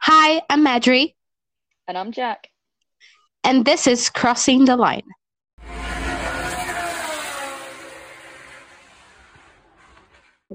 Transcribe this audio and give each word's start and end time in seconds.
Hi, 0.00 0.42
I'm 0.50 0.64
Madry, 0.64 1.14
And 1.88 1.96
I'm 1.98 2.12
Jack. 2.12 2.48
and 3.44 3.64
this 3.64 3.86
is 3.86 4.08
Crossing 4.10 4.64
the 4.64 4.76
Line. 4.76 5.02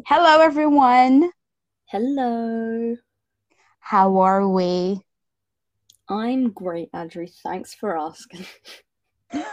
Hello, 0.06 0.42
everyone. 0.42 1.32
Hello. 1.86 2.96
How 3.80 4.18
are 4.18 4.48
we? 4.48 5.02
I'm 6.08 6.52
great, 6.52 6.92
Adri. 6.94 7.32
Thanks 7.44 7.74
for 7.74 7.98
asking. 7.98 8.46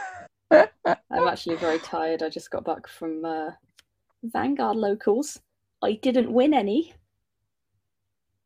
I'm 0.51 1.29
actually 1.29 1.57
very 1.57 1.79
tired. 1.79 2.23
I 2.23 2.29
just 2.29 2.51
got 2.51 2.65
back 2.65 2.87
from 2.87 3.25
uh, 3.25 3.51
Vanguard 4.23 4.77
locals. 4.77 5.41
I 5.83 5.93
didn't 5.95 6.33
win 6.33 6.55
any. 6.55 6.95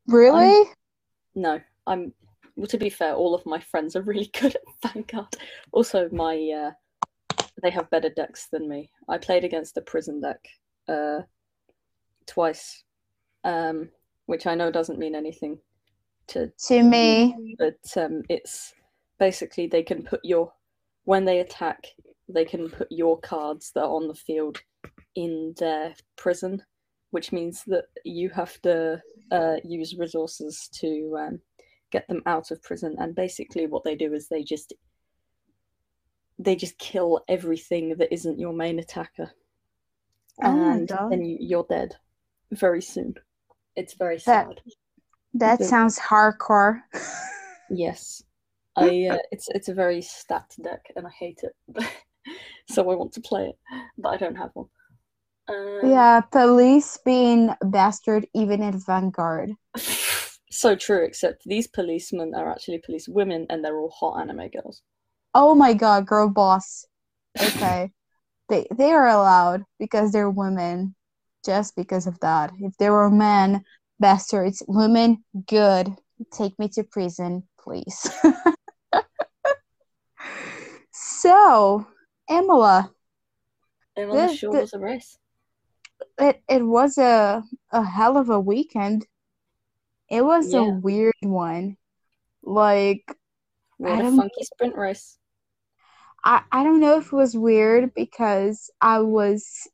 Really? 0.06 0.64
No, 1.34 1.60
I'm. 1.86 2.12
Well, 2.54 2.66
to 2.66 2.78
be 2.78 2.90
fair, 2.90 3.14
all 3.14 3.34
of 3.34 3.46
my 3.46 3.58
friends 3.60 3.96
are 3.96 4.02
really 4.02 4.30
good 4.40 4.56
at 4.56 4.92
Vanguard. 4.92 5.34
Also, 5.72 6.08
my 6.12 6.36
uh, 6.36 6.70
they 7.62 7.70
have 7.70 7.90
better 7.90 8.10
decks 8.10 8.48
than 8.52 8.68
me. 8.68 8.90
I 9.08 9.18
played 9.18 9.44
against 9.44 9.74
the 9.74 9.82
prison 9.82 10.20
deck 10.20 10.40
uh, 10.88 11.20
twice, 12.26 12.84
um, 13.44 13.88
which 14.26 14.46
I 14.46 14.54
know 14.54 14.70
doesn't 14.70 14.98
mean 14.98 15.14
anything 15.14 15.58
to 16.28 16.52
to 16.66 16.82
me. 16.82 17.56
but 17.58 18.02
um, 18.02 18.22
it's 18.28 18.74
basically 19.18 19.66
they 19.66 19.82
can 19.82 20.02
put 20.02 20.20
your 20.24 20.52
when 21.04 21.24
they 21.24 21.40
attack 21.40 21.86
they 22.28 22.44
can 22.44 22.70
put 22.70 22.88
your 22.90 23.18
cards 23.20 23.72
that 23.74 23.82
are 23.82 23.94
on 23.94 24.08
the 24.08 24.14
field 24.14 24.60
in 25.14 25.54
their 25.58 25.94
prison 26.16 26.62
which 27.12 27.30
means 27.30 27.62
that 27.66 27.84
you 28.04 28.28
have 28.30 28.60
to 28.62 29.00
uh, 29.30 29.56
use 29.64 29.96
resources 29.96 30.68
to 30.72 31.16
um, 31.18 31.40
get 31.90 32.06
them 32.08 32.22
out 32.26 32.50
of 32.50 32.62
prison 32.62 32.96
and 32.98 33.14
basically 33.14 33.66
what 33.66 33.84
they 33.84 33.94
do 33.94 34.12
is 34.14 34.28
they 34.28 34.42
just 34.42 34.72
they 36.38 36.56
just 36.56 36.76
kill 36.78 37.22
everything 37.28 37.94
that 37.98 38.12
isn't 38.12 38.38
your 38.40 38.52
main 38.52 38.78
attacker 38.78 39.30
Oh 40.42 40.48
and 40.50 40.88
God. 40.88 41.10
then 41.10 41.22
you- 41.24 41.38
you're 41.40 41.66
dead 41.68 41.94
very 42.50 42.82
soon 42.82 43.14
it's 43.76 43.94
very 43.94 44.18
sad 44.18 44.60
That 45.34 45.54
Okay. 45.60 45.64
sounds 45.64 45.98
hardcore. 45.98 46.82
Yes, 47.70 48.22
I. 48.76 49.06
Uh, 49.06 49.18
it's 49.30 49.48
it's 49.56 49.68
a 49.70 49.74
very 49.74 50.02
stacked 50.02 50.60
deck, 50.62 50.84
and 50.94 51.06
I 51.06 51.10
hate 51.10 51.40
it. 51.42 51.54
so 52.68 52.90
I 52.90 52.94
want 52.96 53.12
to 53.14 53.20
play 53.22 53.44
it, 53.46 53.58
but 53.96 54.10
I 54.10 54.18
don't 54.18 54.36
have 54.36 54.50
one. 54.52 54.68
Um, 55.48 55.80
Yeah, 55.84 56.20
police 56.20 56.98
being 57.04 57.50
bastard 57.62 58.26
even 58.34 58.62
in 58.62 58.78
Vanguard. 58.78 59.52
so 60.50 60.76
true. 60.76 61.04
Except 61.04 61.42
these 61.44 61.66
policemen 61.66 62.34
are 62.34 62.50
actually 62.50 62.80
police 62.84 63.08
women, 63.08 63.46
and 63.50 63.64
they're 63.64 63.78
all 63.78 63.90
hot 63.90 64.20
anime 64.20 64.48
girls. 64.48 64.82
Oh 65.34 65.54
my 65.54 65.74
god, 65.74 66.06
girl 66.06 66.28
boss. 66.28 66.84
Okay. 67.40 67.90
they 68.48 68.66
they 68.76 68.92
are 68.92 69.08
allowed 69.08 69.64
because 69.78 70.12
they're 70.12 70.30
women. 70.30 70.94
Just 71.44 71.74
because 71.74 72.06
of 72.06 72.20
that. 72.20 72.52
If 72.60 72.76
they 72.76 72.88
were 72.88 73.10
men, 73.10 73.64
bastards, 73.98 74.62
women, 74.68 75.24
good. 75.48 75.88
Take 76.32 76.56
me 76.56 76.68
to 76.74 76.84
prison, 76.84 77.48
please. 77.58 78.08
so, 80.92 81.84
Emila, 82.30 82.90
This- 83.96 84.38
sure 84.38 84.52
was 84.52 84.72
a 84.72 84.78
race. 84.78 85.18
It 86.18 86.42
it 86.48 86.62
was 86.62 86.98
a 86.98 87.42
a 87.70 87.82
hell 87.84 88.16
of 88.16 88.30
a 88.30 88.40
weekend. 88.40 89.06
It 90.08 90.24
was 90.24 90.52
a 90.54 90.62
weird 90.62 91.14
one. 91.22 91.76
Like 92.42 93.16
We 93.78 93.90
had 93.90 94.04
I 94.04 94.08
a 94.08 94.12
funky 94.12 94.44
sprint 94.44 94.76
race. 94.76 95.18
I 96.24 96.42
I 96.52 96.62
don't 96.64 96.80
know 96.80 96.98
if 96.98 97.06
it 97.06 97.12
was 97.12 97.36
weird 97.36 97.94
because 97.94 98.70
I 98.80 99.00
was 99.00 99.68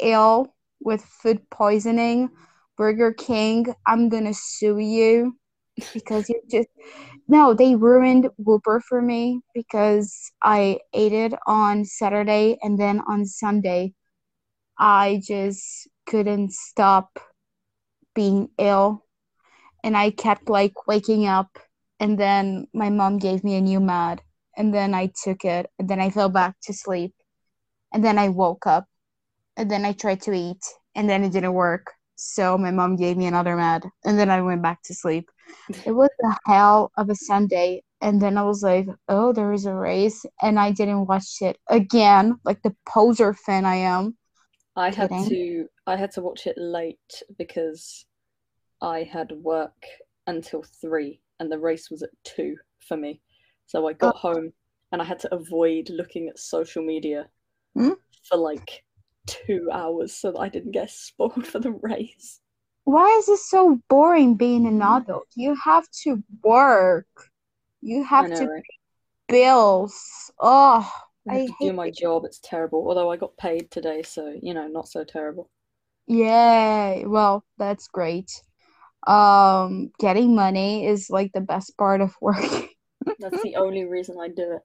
ill 0.00 0.54
with 0.80 1.02
food 1.04 1.48
poisoning. 1.50 2.30
Burger 2.76 3.12
King, 3.12 3.74
I'm 3.86 4.08
gonna 4.08 4.34
sue 4.34 4.78
you 4.78 5.36
because 5.92 6.28
you 6.28 6.40
just 6.50 6.68
no, 7.28 7.54
they 7.54 7.74
ruined 7.74 8.28
Whopper 8.38 8.80
for 8.80 9.02
me 9.02 9.40
because 9.54 10.32
I 10.42 10.78
ate 10.94 11.12
it 11.12 11.34
on 11.46 11.84
Saturday 11.84 12.58
and 12.62 12.78
then 12.78 13.00
on 13.08 13.26
Sunday 13.26 13.94
I 14.78 15.20
just 15.26 15.88
couldn't 16.06 16.52
stop 16.52 17.18
being 18.14 18.48
ill. 18.58 19.04
And 19.84 19.96
I 19.96 20.10
kept 20.10 20.48
like 20.48 20.86
waking 20.86 21.26
up. 21.26 21.58
And 22.00 22.18
then 22.18 22.66
my 22.72 22.90
mom 22.90 23.18
gave 23.18 23.42
me 23.42 23.56
a 23.56 23.60
new 23.60 23.80
med 23.80 24.22
and 24.56 24.72
then 24.74 24.94
I 24.94 25.10
took 25.24 25.44
it. 25.44 25.70
And 25.78 25.88
then 25.88 26.00
I 26.00 26.10
fell 26.10 26.28
back 26.28 26.56
to 26.64 26.72
sleep. 26.72 27.14
And 27.92 28.04
then 28.04 28.18
I 28.18 28.28
woke 28.28 28.66
up. 28.66 28.86
And 29.56 29.70
then 29.70 29.84
I 29.84 29.92
tried 29.92 30.22
to 30.22 30.32
eat. 30.32 30.62
And 30.94 31.08
then 31.08 31.24
it 31.24 31.32
didn't 31.32 31.54
work. 31.54 31.92
So 32.20 32.58
my 32.58 32.72
mom 32.72 32.96
gave 32.96 33.16
me 33.16 33.26
another 33.26 33.56
med 33.56 33.84
and 34.04 34.18
then 34.18 34.28
I 34.28 34.42
went 34.42 34.60
back 34.60 34.82
to 34.84 34.94
sleep. 34.94 35.30
It 35.86 35.92
was 35.92 36.10
a 36.24 36.36
hell 36.46 36.90
of 36.96 37.08
a 37.08 37.14
Sunday. 37.14 37.84
And 38.00 38.20
then 38.20 38.36
I 38.36 38.42
was 38.42 38.62
like 38.62 38.88
oh 39.08 39.32
there 39.32 39.52
is 39.52 39.66
a 39.66 39.74
race. 39.74 40.26
And 40.42 40.58
I 40.58 40.72
didn't 40.72 41.06
watch 41.06 41.40
it 41.40 41.58
again 41.68 42.40
like 42.44 42.62
the 42.62 42.74
poser 42.86 43.34
fan 43.34 43.64
I 43.64 43.76
am 43.76 44.17
I 44.78 44.88
had 44.90 45.10
Kidding. 45.10 45.28
to 45.28 45.68
I 45.86 45.96
had 45.96 46.12
to 46.12 46.22
watch 46.22 46.46
it 46.46 46.56
late 46.56 47.22
because 47.36 48.06
I 48.82 49.04
had 49.04 49.32
work 49.32 49.84
until 50.26 50.62
three 50.62 51.20
and 51.40 51.52
the 51.52 51.58
race 51.60 51.90
was 51.90 52.02
at 52.02 52.10
two 52.24 52.56
for 52.80 52.96
me. 52.96 53.20
So 53.66 53.86
I 53.88 53.92
got 53.94 54.16
home 54.16 54.54
and 54.92 55.02
I 55.02 55.06
had 55.06 55.20
to 55.20 55.34
avoid 55.34 55.90
looking 55.90 56.28
at 56.28 56.38
social 56.38 56.82
media 56.84 57.30
Hmm? 57.74 57.92
for 58.28 58.38
like 58.38 58.84
two 59.26 59.68
hours 59.72 60.14
so 60.14 60.32
that 60.32 60.38
I 60.38 60.48
didn't 60.48 60.72
get 60.72 60.90
spoiled 60.92 61.46
for 61.46 61.58
the 61.58 61.72
race. 61.72 62.40
why 62.84 63.06
is 63.18 63.28
it 63.28 63.38
so 63.38 63.80
boring 63.88 64.34
being 64.34 64.66
an 64.66 64.82
adult 64.82 65.28
you 65.36 65.54
have 65.54 65.88
to 66.02 66.22
work 66.42 67.06
you 67.80 68.04
have 68.04 68.26
know, 68.28 68.36
to 68.36 68.48
right? 68.48 68.64
bills 69.28 70.32
oh 70.40 70.90
I 71.28 71.34
have 71.34 71.46
to 71.46 71.54
do 71.60 71.72
my 71.72 71.88
it. 71.88 71.96
job. 71.96 72.24
It's 72.24 72.40
terrible. 72.42 72.86
Although 72.88 73.10
I 73.10 73.16
got 73.16 73.36
paid 73.36 73.70
today, 73.70 74.02
so 74.02 74.34
you 74.42 74.54
know, 74.54 74.66
not 74.66 74.88
so 74.88 75.04
terrible. 75.04 75.50
Yay. 76.06 77.04
Well, 77.06 77.44
that's 77.58 77.88
great. 77.88 78.30
Um, 79.06 79.90
getting 79.98 80.34
money 80.34 80.86
is 80.86 81.10
like 81.10 81.32
the 81.32 81.40
best 81.40 81.76
part 81.76 82.00
of 82.00 82.14
work. 82.20 82.68
That's 83.20 83.42
the 83.42 83.56
only 83.56 83.84
reason 83.84 84.16
I 84.20 84.28
do 84.28 84.56
it. 84.56 84.62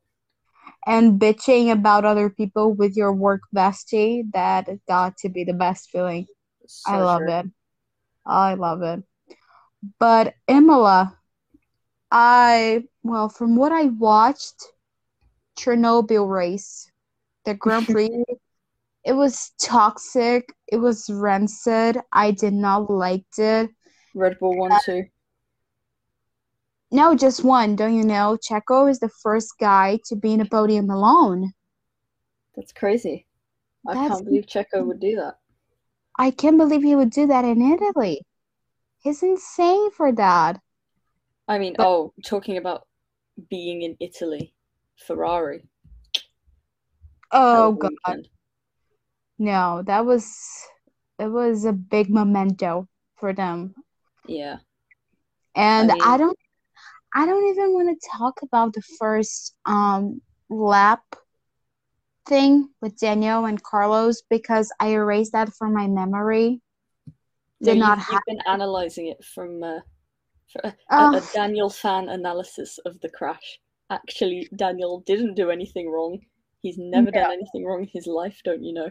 And 0.86 1.20
bitching 1.20 1.72
about 1.72 2.06
other 2.06 2.30
people 2.30 2.74
with 2.74 2.96
your 2.96 3.14
work 3.14 3.42
bestie, 3.56 4.24
that 4.34 4.70
got 4.88 5.18
to 5.18 5.30
be 5.30 5.44
the 5.44 5.54
best 5.54 5.90
feeling. 5.90 6.28
It's 6.62 6.82
I 6.86 7.02
love 7.02 7.22
true. 7.22 7.32
it. 7.32 7.46
I 8.26 8.54
love 8.56 8.82
it. 8.82 9.04
But 10.00 10.36
Imola, 10.48 11.18
I, 12.12 12.84
well, 13.02 13.30
from 13.30 13.56
what 13.56 13.72
I 13.72 13.86
watched, 13.86 14.64
Chernobyl 15.58 16.30
race, 16.30 16.90
the 17.46 17.54
Grand 17.54 17.88
Prix, 17.88 18.10
it 19.04 19.14
was 19.14 19.52
toxic. 19.62 20.48
It 20.68 20.78
was 20.78 21.10
rancid. 21.10 21.98
I 22.12 22.32
did 22.32 22.54
not 22.54 22.90
like 22.90 23.26
it. 23.38 23.70
Red 24.16 24.38
Bull 24.40 24.58
one 24.58 24.72
two. 24.84 25.06
No, 26.92 27.16
just 27.16 27.44
one. 27.44 27.76
Don't 27.76 27.96
you 27.96 28.04
know? 28.04 28.38
Checo 28.48 28.90
is 28.90 29.00
the 29.00 29.10
first 29.10 29.56
guy 29.60 30.00
to 30.06 30.16
be 30.16 30.34
in 30.34 30.42
a 30.42 30.46
podium 30.46 30.90
alone. 30.92 31.54
That's 32.56 32.72
crazy. 32.72 33.26
I 33.88 33.96
That's 33.96 34.16
can't 34.16 34.26
believe 34.26 34.46
Checo 34.46 34.86
would 34.86 35.00
do 35.00 35.16
that. 35.16 35.40
I 36.20 36.30
can't 36.30 36.58
believe 36.58 36.84
he 36.84 36.96
would 36.96 37.10
do 37.10 37.26
that 37.28 37.46
in 37.46 37.62
Italy. 37.62 38.22
He's 39.00 39.24
insane 39.24 39.90
for 39.92 40.12
that. 40.14 40.60
I 41.48 41.58
mean, 41.58 41.74
But- 41.76 41.88
oh, 41.88 42.14
talking 42.24 42.58
about 42.58 42.88
being 43.50 43.82
in 43.82 43.98
Italy, 44.00 44.54
Ferrari. 44.98 45.64
Oh 47.32 47.54
hell 47.54 47.70
of 47.70 47.76
a 47.76 47.78
God, 47.80 47.92
weekend. 47.92 48.28
no, 49.40 49.84
that 49.86 50.06
was 50.06 50.32
it 51.20 51.28
was 51.28 51.66
a 51.66 51.74
big 51.74 52.10
memento 52.10 52.88
for 53.20 53.34
them. 53.34 53.74
Yeah. 54.28 54.58
And 55.56 55.92
I 55.92 55.94
mean- 55.96 56.04
I 56.04 56.18
don't 56.18 56.38
I 57.16 57.26
don't 57.26 57.48
even 57.50 57.74
want 57.74 57.90
to 58.02 58.10
talk 58.18 58.42
about 58.42 58.74
the 58.74 58.82
first 59.00 59.56
um 59.66 60.22
lap 60.50 61.04
thing 62.28 62.70
with 62.82 62.98
Daniel 63.00 63.46
and 63.46 63.62
Carlos 63.62 64.22
because 64.30 64.72
I 64.80 64.90
erased 64.94 65.34
that 65.34 65.54
from 65.54 65.74
my 65.74 65.88
memory. 65.88 66.62
No, 67.60 67.74
Did 67.74 67.80
not 67.80 67.98
you've, 68.00 68.08
you've 68.12 68.22
been 68.28 68.42
analysing 68.46 69.08
it 69.08 69.24
from 69.24 69.62
uh, 69.64 69.80
for 70.52 70.62
Oh. 70.92 71.16
a 71.18 71.22
Daniel 71.34 71.70
fan 71.70 72.10
analysis 72.10 72.78
of 72.86 73.00
the 73.02 73.10
crash. 73.10 73.60
Actually, 73.94 74.50
Daniel 74.56 75.04
didn't 75.06 75.36
do 75.36 75.50
anything 75.50 75.90
wrong. 75.90 76.20
He's 76.62 76.78
never 76.78 77.12
done 77.12 77.32
anything 77.32 77.66
wrong 77.66 77.82
in 77.82 77.90
his 77.92 78.08
life, 78.08 78.40
don't 78.44 78.64
you 78.64 78.74
know? 78.74 78.90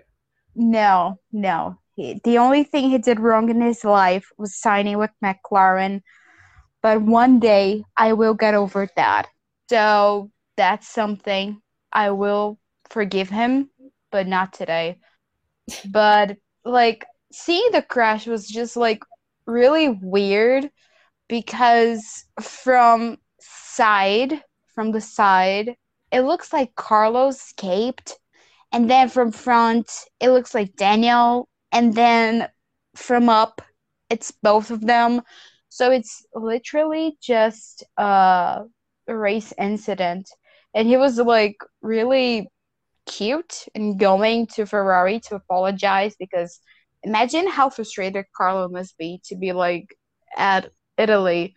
No, 0.54 1.19
no. 1.32 1.78
He, 1.96 2.20
the 2.25 2.38
only 2.38 2.64
thing 2.64 2.90
he 2.90 2.99
did 2.99 3.20
wrong 3.20 3.49
in 3.49 3.60
his 3.60 3.84
life 3.84 4.28
was 4.38 4.56
signing 4.56 4.99
with 4.99 5.10
McLaren 5.25 6.02
but 6.82 7.00
one 7.00 7.38
day 7.38 7.84
I 7.96 8.12
will 8.12 8.34
get 8.34 8.54
over 8.54 8.88
that. 8.96 9.28
So 9.70 10.31
that's 10.56 10.88
something 10.88 11.62
I 11.93 12.10
will 12.10 12.58
forgive 12.90 13.31
him, 13.31 13.70
but 14.10 14.26
not 14.26 14.52
today. 14.52 14.98
But 15.90 16.37
like 16.64 17.06
seeing 17.32 17.70
the 17.72 17.82
crash 17.82 18.26
was 18.26 18.46
just 18.46 18.76
like 18.76 19.02
really 19.46 19.88
weird 19.88 20.70
because 21.28 22.26
from 22.40 23.19
side 23.40 24.43
from 24.82 24.90
the 24.90 25.00
side 25.00 25.76
it 26.11 26.23
looks 26.23 26.52
like 26.52 26.75
Carlos 26.75 27.37
escaped. 27.37 28.19
And 28.73 28.90
then 28.90 29.08
from 29.08 29.31
front 29.31 29.88
it 30.19 30.31
looks 30.31 30.55
like 30.55 30.75
Daniel. 30.76 31.49
And 31.70 31.94
then 31.94 32.49
from 32.96 33.29
up 33.29 33.62
it's 34.11 34.32
both 34.43 34.73
of 34.73 34.81
them. 34.81 35.23
So 35.69 35.93
it's 35.93 36.26
literally 36.34 37.17
just 37.23 37.84
a 37.96 38.64
race 39.06 39.55
incident. 39.56 40.29
And 40.75 40.88
he 40.88 40.96
was 40.96 41.17
like 41.17 41.58
really 41.81 42.50
cute 43.06 43.67
and 43.76 44.00
going 44.00 44.49
to 44.49 44.67
Ferrari 44.67 45.20
to 45.29 45.37
apologize 45.37 46.17
because 46.19 46.58
imagine 47.05 47.46
how 47.46 47.70
frustrated 47.70 48.25
Carlo 48.37 48.69
must 48.69 48.99
be 48.99 49.20
to 49.26 49.37
be 49.37 49.52
like 49.52 49.94
at 50.37 50.73
Italy 50.99 51.55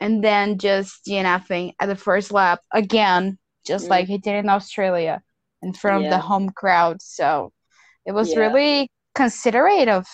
and 0.00 0.22
then 0.24 0.58
just 0.58 1.04
DNFing 1.04 1.74
at 1.80 1.86
the 1.86 1.96
first 1.96 2.32
lap 2.32 2.60
again, 2.72 3.38
just 3.66 3.86
Mm. 3.86 3.90
like 3.90 4.06
he 4.08 4.18
did 4.18 4.36
in 4.36 4.48
Australia 4.48 5.22
in 5.62 5.72
front 5.72 6.04
of 6.04 6.10
the 6.10 6.18
home 6.18 6.50
crowd. 6.50 7.02
So 7.02 7.52
it 8.06 8.12
was 8.12 8.34
Yeah. 8.34 8.40
really 8.48 8.90
considerate 9.14 9.88
of 9.88 10.06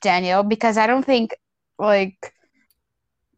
Daniel 0.00 0.42
because 0.42 0.76
I 0.78 0.86
don't 0.86 1.04
think 1.04 1.36
like 1.78 2.34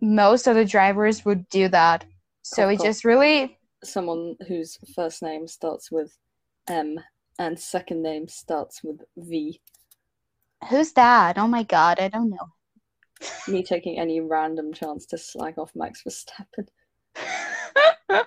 most 0.01 0.47
of 0.47 0.55
the 0.57 0.65
drivers 0.65 1.25
would 1.25 1.49
do 1.49 1.69
that. 1.69 2.05
So 2.43 2.69
it 2.69 2.81
just 2.81 3.05
really 3.05 3.59
Someone 3.85 4.37
whose 4.47 4.79
first 4.95 5.23
name 5.23 5.49
starts 5.49 5.91
with 5.91 6.17
M 6.69 7.01
and 7.39 7.59
second 7.59 8.03
name 8.03 8.29
starts 8.29 8.83
with 8.85 9.01
V. 9.17 9.61
who's 10.69 10.93
that? 10.95 11.39
Oh 11.39 11.47
my 11.47 11.63
god, 11.63 12.01
I 12.01 12.09
don't 12.09 12.31
know. 12.31 12.53
Me 13.49 13.63
taking 13.63 13.99
any 13.99 14.21
random 14.21 14.73
chance 14.73 15.07
to 15.07 15.19
slag 15.19 15.59
off 15.59 15.73
Max 15.75 16.03
Verstappen. 16.03 16.67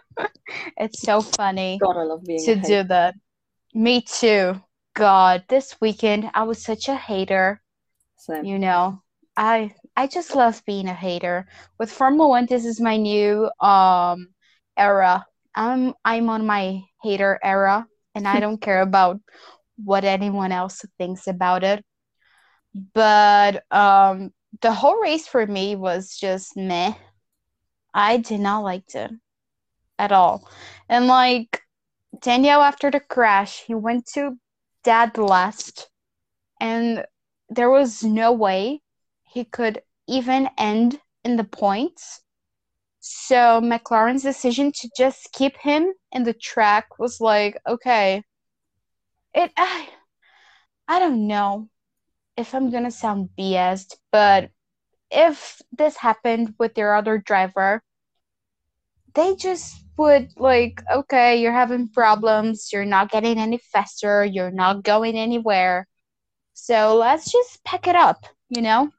it's 0.78 1.02
so 1.02 1.22
funny 1.22 1.80
God, 1.82 1.98
I 1.98 2.04
love 2.04 2.24
being 2.26 2.44
to 2.46 2.56
do 2.56 2.84
that. 2.84 3.16
Me 3.74 4.02
too. 4.02 4.62
God, 4.94 5.44
this 5.50 5.76
weekend 5.82 6.30
I 6.34 6.44
was 6.44 6.64
such 6.64 6.88
a 6.88 6.96
hater. 6.96 7.62
Same. 8.18 8.46
You 8.46 8.60
know, 8.60 9.02
I 9.36 9.74
I 9.98 10.08
just 10.08 10.36
love 10.36 10.64
being 10.66 10.88
a 10.88 10.94
hater. 10.94 11.48
With 11.78 11.92
Formula 11.92 12.28
One, 12.30 12.46
this 12.46 12.66
is 12.66 12.80
my 12.80 12.98
new 12.98 13.50
um 13.60 14.30
era. 14.78 15.26
I'm 15.54 15.94
I'm 16.06 16.30
on 16.30 16.46
my 16.46 16.82
hater 17.04 17.40
era, 17.44 17.88
and 18.14 18.28
I 18.28 18.40
don't 18.40 18.62
care 18.68 18.82
about 18.82 19.20
what 19.84 20.06
anyone 20.06 20.52
else 20.52 20.86
thinks 20.98 21.28
about 21.28 21.64
it. 21.64 21.84
But 22.94 23.64
um, 23.72 24.32
the 24.62 24.74
whole 24.74 25.00
race 25.02 25.28
for 25.28 25.46
me 25.46 25.76
was 25.76 26.18
just 26.18 26.56
meh. 26.56 26.94
I 27.94 28.18
did 28.18 28.40
not 28.40 28.60
like 28.60 28.94
it 28.94 29.12
at 29.98 30.12
all. 30.12 30.48
And 30.90 31.08
like 31.08 31.62
Daniel 32.22 32.62
after 32.62 32.92
the 32.92 33.00
crash, 33.00 33.64
he 33.66 33.76
went 33.76 34.06
to 34.14 34.38
dead 34.84 35.18
last 35.18 35.90
and 36.60 37.06
there 37.50 37.70
was 37.70 38.04
no 38.04 38.32
way 38.32 38.82
he 39.24 39.46
could 39.46 39.82
even 40.08 40.50
end 40.58 41.00
in 41.24 41.38
the 41.38 41.44
points. 41.44 42.22
So 43.00 43.62
McLaren's 43.62 44.24
decision 44.24 44.72
to 44.72 44.90
just 44.98 45.32
keep 45.34 45.58
him 45.58 45.94
in 46.12 46.24
the 46.24 46.34
track 46.34 46.98
was 46.98 47.20
like, 47.22 47.58
okay, 47.68 48.24
it 49.34 49.52
I, 49.58 49.90
I 50.88 51.00
don't 51.00 51.28
know 51.28 51.70
if 52.38 52.54
I'm 52.54 52.72
gonna 52.72 52.92
sound 52.92 53.30
BS'd, 53.38 53.98
but 54.12 54.50
if 55.12 55.62
this 55.72 55.98
happened 55.98 56.56
with 56.60 56.76
their 56.76 56.96
other 56.96 57.18
driver, 57.18 57.82
they 59.14 59.36
just 59.36 59.76
would 59.98 60.30
like, 60.38 60.82
okay, 60.92 61.42
you're 61.42 61.54
having 61.54 61.88
problems, 61.90 62.70
you're 62.74 62.86
not 62.86 63.12
getting 63.12 63.38
any 63.38 63.58
faster, 63.58 64.26
you're 64.26 64.52
not 64.52 64.84
going 64.84 65.16
anywhere. 65.18 65.88
So 66.54 66.96
let's 66.98 67.32
just 67.32 67.64
pack 67.64 67.88
it 67.88 67.96
up, 67.96 68.26
you 68.50 68.62
know? 68.62 68.92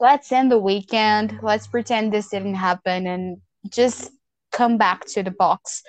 Let's 0.00 0.32
end 0.32 0.50
the 0.50 0.58
weekend, 0.58 1.38
let's 1.42 1.66
pretend 1.66 2.12
this 2.12 2.28
didn't 2.28 2.54
happen 2.56 3.06
and 3.06 3.38
just 3.70 4.10
come 4.52 4.76
back 4.76 5.06
to 5.06 5.22
the 5.22 5.30
box. 5.30 5.82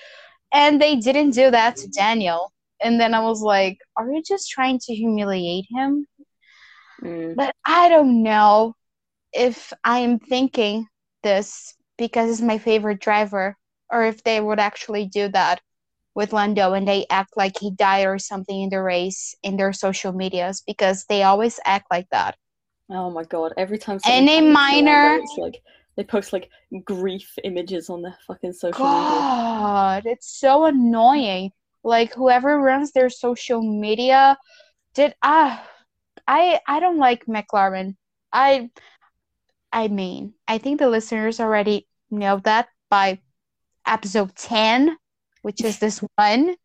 And 0.53 0.81
they 0.81 0.95
didn't 0.95 1.31
do 1.31 1.51
that 1.51 1.75
to 1.77 1.87
Daniel. 1.89 2.53
And 2.81 2.99
then 2.99 3.13
I 3.13 3.19
was 3.21 3.41
like, 3.41 3.77
are 3.97 4.09
you 4.09 4.21
just 4.21 4.49
trying 4.49 4.79
to 4.79 4.93
humiliate 4.93 5.65
him? 5.69 6.07
Mm. 7.03 7.35
But 7.35 7.55
I 7.65 7.89
don't 7.89 8.23
know 8.23 8.75
if 9.33 9.73
I 9.83 9.99
am 9.99 10.19
thinking 10.19 10.87
this 11.23 11.75
because 11.97 12.29
it's 12.29 12.41
my 12.41 12.57
favorite 12.57 12.99
driver, 12.99 13.57
or 13.91 14.05
if 14.05 14.23
they 14.23 14.39
would 14.39 14.59
actually 14.59 15.05
do 15.05 15.27
that 15.29 15.61
with 16.15 16.33
Lando 16.33 16.73
and 16.73 16.87
they 16.87 17.05
act 17.09 17.35
like 17.35 17.59
he 17.59 17.71
died 17.71 18.07
or 18.07 18.17
something 18.17 18.61
in 18.61 18.69
the 18.69 18.81
race 18.81 19.35
in 19.43 19.57
their 19.57 19.73
social 19.73 20.13
medias 20.13 20.63
because 20.65 21.05
they 21.09 21.23
always 21.23 21.59
act 21.65 21.87
like 21.91 22.07
that. 22.11 22.35
Oh 22.89 23.09
my 23.09 23.23
god! 23.23 23.53
Every 23.57 23.77
time 23.77 23.99
Any 24.05 24.27
something 24.27 24.55
happens 24.55 24.69
to 24.69 24.83
minor- 24.83 25.19
it's 25.23 25.37
like 25.37 25.61
they 25.95 26.03
post 26.03 26.33
like 26.33 26.49
grief 26.83 27.33
images 27.43 27.89
on 27.89 28.01
their 28.01 28.17
fucking 28.27 28.53
social 28.53 28.85
media. 28.85 29.05
God, 29.05 30.05
it's 30.05 30.39
so 30.39 30.65
annoying. 30.65 31.51
Like 31.83 32.13
whoever 32.13 32.59
runs 32.59 32.91
their 32.91 33.09
social 33.09 33.61
media 33.61 34.37
did 34.93 35.15
ah 35.21 35.67
I 36.27 36.59
I 36.67 36.79
don't 36.79 36.97
like 36.97 37.25
McLaren. 37.25 37.95
I 38.33 38.69
I 39.71 39.87
mean, 39.89 40.33
I 40.47 40.57
think 40.57 40.79
the 40.79 40.89
listeners 40.89 41.39
already 41.39 41.87
know 42.09 42.39
that 42.45 42.69
by 42.89 43.19
episode 43.85 44.35
10, 44.35 44.97
which 45.41 45.63
is 45.63 45.79
this 45.79 46.03
one. 46.17 46.55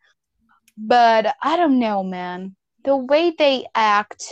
But 0.77 1.35
I 1.43 1.57
don't 1.57 1.79
know, 1.79 2.03
man. 2.03 2.57
The 2.85 2.97
way 2.97 3.35
they 3.37 3.67
act 3.75 4.25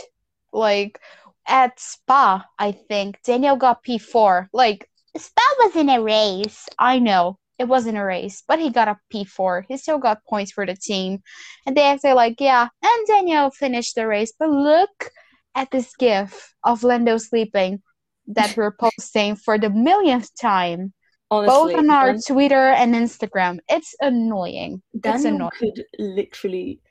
like 0.51 0.99
at 1.47 1.79
Spa, 1.79 2.45
I 2.57 2.71
think 2.71 3.21
Daniel 3.23 3.55
got 3.55 3.83
P4. 3.83 4.47
Like 4.53 4.89
Spa 5.17 5.41
wasn't 5.59 5.91
a 5.91 6.01
race. 6.01 6.67
I 6.79 6.99
know 6.99 7.37
it 7.59 7.67
wasn't 7.67 7.97
a 7.97 8.03
race, 8.03 8.43
but 8.47 8.59
he 8.59 8.69
got 8.69 8.87
a 8.87 8.97
P4. 9.13 9.65
He 9.67 9.77
still 9.77 9.97
got 9.99 10.25
points 10.25 10.51
for 10.51 10.65
the 10.65 10.75
team. 10.75 11.21
And 11.65 11.75
they 11.75 11.83
acted 11.83 12.13
like, 12.13 12.39
yeah, 12.39 12.69
and 12.81 13.07
Daniel 13.07 13.51
finished 13.51 13.95
the 13.95 14.07
race. 14.07 14.33
But 14.39 14.49
look 14.49 15.11
at 15.55 15.71
this 15.71 15.95
gif 15.95 16.53
of 16.63 16.83
Lando 16.83 17.17
sleeping 17.17 17.81
that 18.27 18.55
we're 18.55 18.75
posting 18.79 19.35
for 19.35 19.57
the 19.57 19.69
millionth 19.69 20.29
time, 20.39 20.93
Honestly, 21.31 21.73
both 21.73 21.79
on 21.79 21.89
our 21.89 22.15
Twitter 22.17 22.69
and 22.69 22.95
Instagram. 22.95 23.59
It's 23.67 23.95
annoying. 24.01 24.81
It's 24.93 25.23
Daniel 25.23 25.35
annoying. 25.35 25.51
could 25.59 25.85
literally 25.97 26.81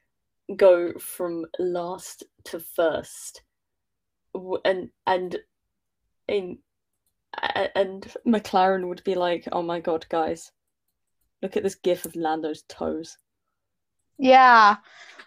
go 0.57 0.93
from 0.99 1.47
last 1.59 2.25
to 2.45 2.61
first, 2.61 3.43
and 4.65 4.91
and 5.07 5.37
in 6.29 6.59
and 7.75 8.15
McLaren 8.27 8.89
would 8.89 9.03
be 9.05 9.15
like, 9.15 9.49
"Oh 9.53 9.63
my 9.63 9.81
god, 9.81 10.07
guys, 10.09 10.53
look 11.43 11.57
at 11.57 11.63
this 11.63 11.75
gif 11.75 12.05
of 12.05 12.17
Lando's 12.17 12.63
toes." 12.69 13.17
Yeah. 14.19 14.77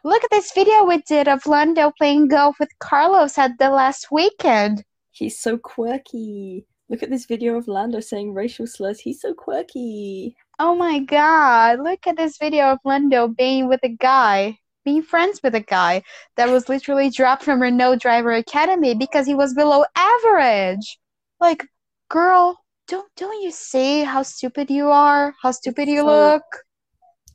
Look 0.03 0.23
at 0.23 0.31
this 0.31 0.51
video 0.53 0.83
we 0.83 0.97
did 1.03 1.27
of 1.27 1.45
Lando 1.45 1.91
playing 1.97 2.27
golf 2.27 2.57
with 2.59 2.69
Carlos 2.79 3.37
at 3.37 3.51
the 3.59 3.69
last 3.69 4.07
weekend. 4.11 4.83
He's 5.11 5.39
so 5.39 5.57
quirky. 5.57 6.65
Look 6.89 7.03
at 7.03 7.09
this 7.09 7.25
video 7.25 7.55
of 7.57 7.67
Lando 7.67 7.99
saying 7.99 8.33
racial 8.33 8.65
slurs. 8.67 8.99
He's 8.99 9.21
so 9.21 9.33
quirky. 9.33 10.35
Oh 10.59 10.75
my 10.75 10.99
god, 10.99 11.79
look 11.79 12.05
at 12.07 12.17
this 12.17 12.37
video 12.37 12.65
of 12.71 12.79
Lando 12.83 13.27
being 13.27 13.67
with 13.67 13.79
a 13.83 13.89
guy, 13.89 14.57
being 14.83 15.01
friends 15.03 15.39
with 15.43 15.55
a 15.55 15.61
guy 15.61 16.03
that 16.35 16.49
was 16.49 16.67
literally 16.67 17.09
dropped 17.09 17.43
from 17.43 17.61
Renault 17.61 17.97
Driver 17.97 18.31
Academy 18.33 18.93
because 18.95 19.25
he 19.25 19.35
was 19.35 19.53
below 19.53 19.85
average. 19.95 20.99
Like, 21.39 21.65
girl, 22.09 22.59
don't 22.87 23.09
don't 23.15 23.41
you 23.41 23.51
see 23.51 24.01
how 24.03 24.23
stupid 24.23 24.69
you 24.69 24.89
are? 24.89 25.33
How 25.41 25.51
stupid 25.51 25.87
you 25.87 25.99
So- 25.99 26.05
look? 26.05 26.43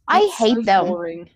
I 0.09 0.21
That's 0.21 0.39
so 0.39 0.45
hate 0.55 0.67
them. 0.67 0.87
boring. 0.87 1.31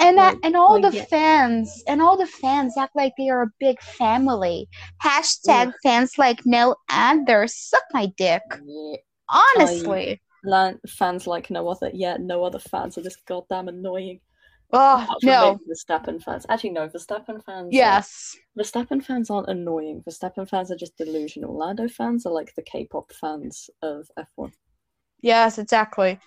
And 0.00 0.16
Like- 0.16 0.38
and 0.42 0.56
all 0.56 0.80
like, 0.80 0.90
the 0.92 0.96
yeah. 0.98 1.04
fans 1.04 1.84
and 1.86 2.00
all 2.00 2.16
the 2.16 2.26
fans 2.26 2.76
act 2.78 2.96
like 2.96 3.12
they 3.18 3.28
are 3.28 3.42
a 3.42 3.50
big 3.60 3.80
family. 3.82 4.68
Hashtag 5.04 5.72
fans 5.82 6.16
like 6.18 6.40
no 6.46 6.74
other. 6.90 7.46
Suck 7.46 7.82
my 7.92 8.06
dick. 8.16 8.42
Yeah. 8.64 8.96
Honestly. 9.28 10.20
Lan- 10.42 10.80
fans 10.88 11.26
like 11.26 11.50
no 11.50 11.68
other. 11.68 11.90
Yeah, 11.92 12.16
no 12.18 12.44
other 12.44 12.58
fans 12.58 12.96
are 12.96 13.02
just 13.02 13.24
goddamn 13.26 13.68
annoying. 13.68 14.20
Oh 14.72 15.06
no. 15.22 15.58
Verstappen 15.68 16.22
fans. 16.22 16.46
Actually, 16.48 16.70
no. 16.70 16.86
The 16.88 16.98
Verstappen 16.98 17.44
fans. 17.44 17.66
are- 17.66 17.68
Yes. 17.72 18.36
Verstappen 18.58 19.04
fans 19.04 19.28
aren't 19.28 19.48
annoying. 19.48 20.02
The 20.06 20.12
Verstappen 20.12 20.48
fans 20.48 20.70
are 20.70 20.76
just 20.76 20.96
delusional. 20.96 21.56
Lando 21.58 21.88
fans 21.88 22.24
are 22.24 22.32
like 22.32 22.54
the 22.54 22.62
K-pop 22.62 23.12
fans 23.12 23.68
of 23.82 24.08
F1. 24.18 24.52
Yes, 25.22 25.58
exactly. 25.58 26.18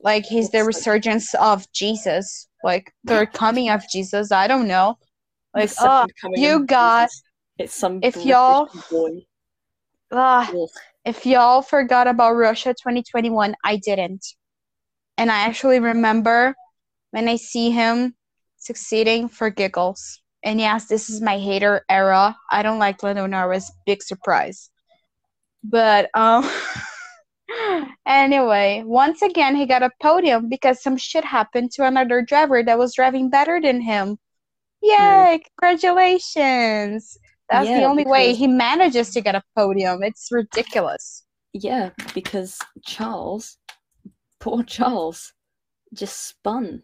Like 0.00 0.24
he's 0.24 0.50
the 0.50 0.64
resurgence 0.64 1.34
of 1.34 1.70
Jesus. 1.72 2.48
Like 2.62 2.92
the 3.04 3.26
coming 3.26 3.70
of 3.70 3.82
Jesus. 3.90 4.30
I 4.32 4.46
don't 4.46 4.68
know. 4.68 4.96
Like, 5.54 5.70
oh, 5.80 6.06
you 6.36 6.66
got- 6.66 7.10
It's 7.58 7.74
some 7.74 8.00
if 8.02 8.14
y'all- 8.24 8.68
ah, 10.12 10.50
if 11.04 11.26
y'all 11.26 11.62
forgot 11.62 12.06
about 12.06 12.32
Russia 12.34 12.74
2021, 12.74 13.54
I 13.64 13.76
didn't. 13.76 14.24
And 15.16 15.30
I 15.30 15.40
actually 15.40 15.80
remember 15.80 16.54
when 17.10 17.28
I 17.28 17.36
see 17.36 17.70
him 17.70 18.14
succeeding 18.58 19.28
for 19.28 19.50
giggles. 19.50 20.20
And 20.44 20.60
yes, 20.60 20.86
this 20.86 21.10
is 21.10 21.20
my 21.20 21.38
hater 21.38 21.84
era. 21.88 22.36
I 22.50 22.62
don't 22.62 22.78
like 22.78 23.02
Lando 23.02 23.26
Norris. 23.26 23.72
Big 23.86 24.02
surprise. 24.02 24.70
But 25.64 26.08
um 26.14 26.48
anyway, 28.06 28.82
once 28.86 29.22
again 29.22 29.56
he 29.56 29.66
got 29.66 29.82
a 29.82 29.90
podium 30.02 30.48
because 30.48 30.82
some 30.82 30.96
shit 30.96 31.24
happened 31.24 31.70
to 31.72 31.84
another 31.86 32.22
driver 32.22 32.62
that 32.62 32.78
was 32.78 32.94
driving 32.94 33.30
better 33.30 33.60
than 33.60 33.80
him. 33.80 34.18
Hmm. 34.84 35.26
Yay, 35.30 35.42
congratulations. 35.58 37.18
That's 37.50 37.66
the 37.68 37.80
Yeah, 37.80 37.86
only 37.88 38.04
way 38.04 38.34
he 38.34 38.46
manages 38.46 39.10
to 39.14 39.20
get 39.20 39.34
a 39.34 39.42
podium. 39.56 40.02
It's 40.02 40.28
ridiculous. 40.30 41.24
Yeah, 41.54 41.90
because 42.14 42.58
Charles, 42.84 43.56
poor 44.38 44.62
Charles, 44.62 45.32
just 45.94 46.26
spun. 46.28 46.82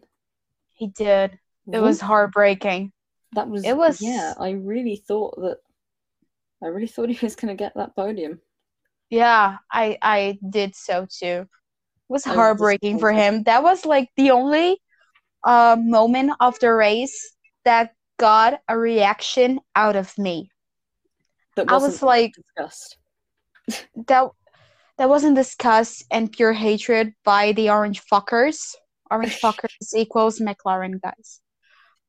He 0.73 0.87
did. 0.87 1.39
It 1.71 1.79
was 1.79 2.01
heartbreaking. 2.01 2.91
That 3.33 3.47
was. 3.47 3.63
it 3.63 3.77
was- 3.77 4.01
Yeah, 4.01 4.33
I 4.39 4.51
really 4.51 4.95
thought 4.95 5.35
that. 5.37 5.57
I 6.63 6.67
really 6.67 6.87
thought 6.87 7.09
he 7.09 7.19
was 7.23 7.35
going 7.35 7.55
to 7.55 7.63
get 7.63 7.73
that 7.75 7.95
podium. 7.95 8.39
Yeah, 9.09 9.57
I 9.71 9.97
I 10.01 10.39
did 10.49 10.75
so 10.75 11.05
too. 11.09 11.47
It 11.47 11.47
was 12.09 12.25
heartbreaking 12.25 12.99
for 12.99 13.11
him. 13.11 13.43
That 13.43 13.63
was 13.63 13.85
like 13.85 14.09
the 14.17 14.31
only 14.31 14.81
uh 15.43 15.77
moment 15.79 16.33
of 16.39 16.59
the 16.59 16.73
race 16.73 17.35
that 17.65 17.93
got 18.17 18.61
a 18.67 18.77
reaction 18.77 19.59
out 19.75 19.95
of 19.95 20.17
me. 20.17 20.49
That 21.55 21.69
I 21.69 21.77
was 21.77 22.01
like 22.01 22.33
disgust. 22.35 22.97
that 24.07 24.29
that 24.97 25.09
wasn't 25.09 25.35
disgust 25.35 26.05
and 26.11 26.31
pure 26.31 26.53
hatred 26.53 27.13
by 27.23 27.51
the 27.51 27.69
orange 27.69 28.01
fuckers. 28.05 28.75
Orange 29.11 29.39
fuckers 29.41 29.93
equals 29.95 30.39
McLaren 30.39 30.99
guys. 31.01 31.41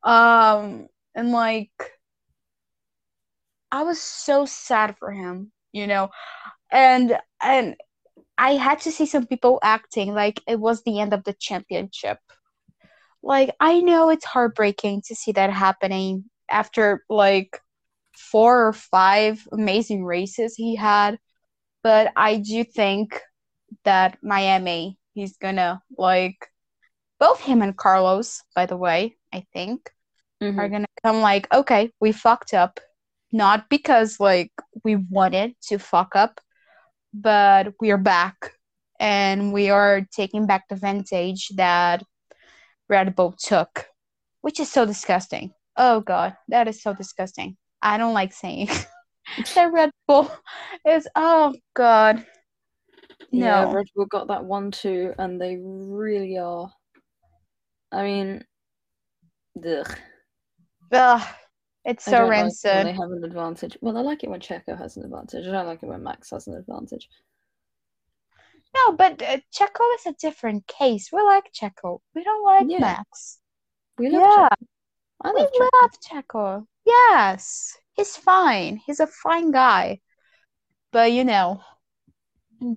Um 0.03 0.89
and 1.15 1.33
like 1.33 1.71
I 3.73 3.83
was 3.83 4.01
so 4.01 4.47
sad 4.47 4.97
for 4.99 5.11
him, 5.11 5.53
you 5.73 5.87
know. 5.87 6.11
And 6.77 7.19
and 7.43 7.77
I 8.37 8.53
had 8.53 8.81
to 8.81 8.93
see 8.93 9.07
some 9.07 9.27
people 9.27 9.59
acting 9.63 10.15
like 10.15 10.43
it 10.47 10.61
was 10.61 10.83
the 10.83 11.01
end 11.01 11.15
of 11.15 11.25
the 11.25 11.33
championship. 11.33 12.19
Like 13.23 13.57
I 13.61 13.81
know 13.81 14.11
it's 14.11 14.27
heartbreaking 14.27 15.03
to 15.07 15.15
see 15.15 15.33
that 15.33 15.51
happening 15.51 16.27
after 16.51 17.03
like 17.09 17.61
four 18.13 18.69
or 18.69 18.73
five 18.75 19.49
amazing 19.53 20.05
races 20.05 20.55
he 20.55 20.77
had 20.77 21.19
but 21.83 22.13
I 22.17 22.39
do 22.39 22.65
think 22.65 23.23
that 23.85 24.19
Miami, 24.23 24.99
he's 25.15 25.37
gonna 25.37 25.83
like 25.97 26.49
both 27.21 27.41
him 27.41 27.63
and 27.63 27.77
Carlos, 27.77 28.43
by 28.55 28.67
the 28.67 28.77
way, 28.77 29.17
I 29.33 29.47
think, 29.53 29.91
Mhm. 30.43 30.59
are 30.59 30.69
gonna 30.69 30.87
come 31.05 31.21
like, 31.21 31.53
okay, 31.55 31.93
we 32.01 32.13
fucked 32.13 32.55
up. 32.55 32.81
Not 33.33 33.69
because 33.69 34.21
like 34.21 34.53
we 34.85 34.97
wanted 34.97 35.55
to 35.69 35.79
fuck 35.79 36.17
up, 36.17 36.41
but 37.21 37.73
we 37.81 37.91
are 37.91 37.99
back 37.99 38.53
and 39.01 39.53
we 39.53 39.71
are 39.71 40.07
taking 40.13 40.47
back 40.47 40.69
the 40.69 40.77
vantage 40.77 41.49
that 41.57 42.03
Red 42.89 43.17
Bull 43.17 43.35
took, 43.39 43.87
which 44.43 44.61
is 44.61 44.71
so 44.71 44.85
disgusting. 44.87 45.53
Oh 45.77 46.01
god, 46.01 46.37
that 46.49 46.69
is 46.69 46.83
so 46.83 46.95
disgusting. 46.95 47.57
I 47.83 47.99
don't 47.99 48.15
like 48.15 48.33
saying 48.33 48.69
that 49.55 49.73
Red 49.73 49.91
Bull 50.07 50.31
is 50.87 51.09
oh 51.15 51.55
god. 51.75 52.25
Yeah, 53.33 53.65
No. 53.65 53.73
Red 53.73 53.87
Bull 53.95 54.07
got 54.07 54.29
that 54.29 54.45
one 54.45 54.71
too, 54.71 55.13
and 55.19 55.41
they 55.41 55.59
really 55.61 56.39
are. 56.39 56.71
I 57.93 58.03
mean, 58.03 58.45
ugh. 59.65 59.99
Ugh, 60.93 61.27
it's 61.87 62.05
so 62.05 62.19
don't 62.19 62.37
like 62.37 62.53
they 62.73 62.93
have 62.93 63.11
an 63.13 63.25
advantage. 63.25 63.79
Well, 63.81 63.97
I 63.97 64.03
like 64.03 64.25
it 64.25 64.31
when 64.31 64.41
Checo 64.41 64.77
has 64.79 64.97
an 64.97 65.05
advantage. 65.05 65.47
I 65.47 65.53
don't 65.53 65.67
like 65.67 65.83
it 65.83 65.87
when 65.87 66.03
Max 66.03 66.31
has 66.31 66.47
an 66.49 66.55
advantage. 66.55 67.09
No, 68.75 68.93
but 68.93 69.23
uh, 69.23 69.39
Checo 69.55 69.95
is 69.99 70.07
a 70.07 70.13
different 70.13 70.67
case. 70.67 71.11
We 71.13 71.23
like 71.23 71.53
Checo. 71.53 72.01
We 72.15 72.23
don't 72.25 72.45
like 72.45 72.69
Yeah. 72.69 72.79
Max. 72.79 73.39
We 73.99 74.11
love 74.11 74.23
Yeah, 74.23 74.29
Checo. 74.29 74.67
I 75.23 75.33
we 75.35 75.41
love 75.41 75.51
Checo. 75.53 75.69
love 75.83 75.91
Checo. 76.01 76.67
Yes, 76.85 77.77
he's 77.95 78.17
fine. 78.17 78.81
He's 78.87 79.01
a 79.01 79.07
fine 79.07 79.51
guy. 79.53 80.01
But 80.93 81.13
you 81.13 81.25
know, 81.25 81.63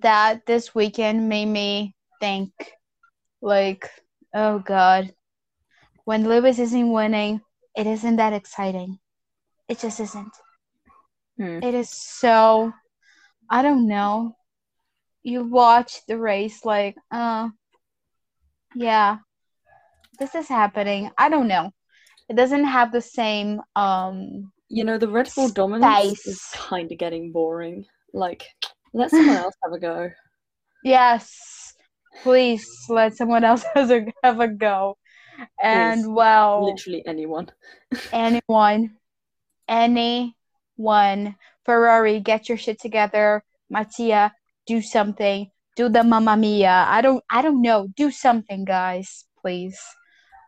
that 0.00 0.46
this 0.46 0.74
weekend 0.74 1.28
made 1.28 1.46
me 1.46 1.94
think, 2.20 2.52
like, 3.42 3.90
oh 4.34 4.58
God, 4.60 5.14
when 6.04 6.28
Lewis 6.28 6.58
isn't 6.58 6.92
winning, 6.92 7.40
it 7.76 7.86
isn't 7.86 8.16
that 8.16 8.32
exciting. 8.32 8.98
It 9.68 9.78
just 9.78 10.00
isn't. 10.00 10.32
Hmm. 11.36 11.60
It 11.62 11.74
is 11.74 11.90
so, 11.90 12.72
I 13.48 13.62
don't 13.62 13.86
know. 13.86 14.36
You 15.22 15.44
watch 15.44 16.00
the 16.06 16.18
race 16.18 16.64
like, 16.64 16.96
uh, 17.10 17.48
yeah, 18.74 19.18
this 20.18 20.34
is 20.34 20.48
happening. 20.48 21.10
I 21.18 21.28
don't 21.28 21.48
know. 21.48 21.70
It 22.28 22.36
doesn't 22.36 22.64
have 22.64 22.92
the 22.92 23.00
same, 23.00 23.60
um, 23.74 24.52
You 24.68 24.84
know, 24.84 24.98
the 24.98 25.08
Red 25.08 25.30
Bull 25.34 25.48
dominance 25.48 26.26
is 26.26 26.42
kind 26.52 26.90
of 26.90 26.98
getting 26.98 27.32
boring. 27.32 27.86
Like, 28.12 28.44
let 28.92 29.10
someone 29.10 29.36
else 29.36 29.54
have 29.62 29.72
a 29.72 29.78
go. 29.78 30.10
yes, 30.84 31.74
please 32.22 32.66
let 32.88 33.16
someone 33.16 33.44
else 33.44 33.64
a, 33.74 34.06
have 34.22 34.40
a 34.40 34.48
go. 34.48 34.96
And 35.62 36.14
well, 36.14 36.64
Literally 36.64 37.04
anyone. 37.06 37.50
anyone, 38.12 38.96
anyone, 39.68 41.36
Ferrari, 41.64 42.20
get 42.20 42.48
your 42.48 42.58
shit 42.58 42.80
together. 42.80 43.42
Mattia, 43.68 44.32
do 44.66 44.82
something. 44.82 45.50
Do 45.76 45.88
the 45.88 46.02
Mamma 46.02 46.36
Mia. 46.36 46.84
I 46.88 47.00
don't, 47.00 47.22
I 47.30 47.42
don't 47.42 47.62
know. 47.62 47.88
Do 47.96 48.10
something, 48.10 48.64
guys, 48.64 49.24
please. 49.40 49.78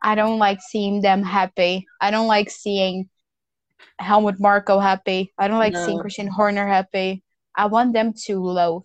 I 0.03 0.15
don't 0.15 0.39
like 0.39 0.61
seeing 0.61 1.01
them 1.01 1.23
happy. 1.23 1.87
I 2.01 2.11
don't 2.11 2.27
like 2.27 2.51
seeing 2.51 3.09
Helmut 4.01 4.41
Marko 4.41 4.81
happy. 4.81 5.33
I 5.39 5.49
don't 5.49 5.59
like 5.59 5.77
seeing 5.77 5.97
No. 5.97 6.03
Christian 6.03 6.27
Horner 6.27 6.67
happy. 6.67 7.23
I 7.57 7.67
want 7.67 7.93
them 7.93 8.13
to 8.27 8.41
loathe. 8.43 8.83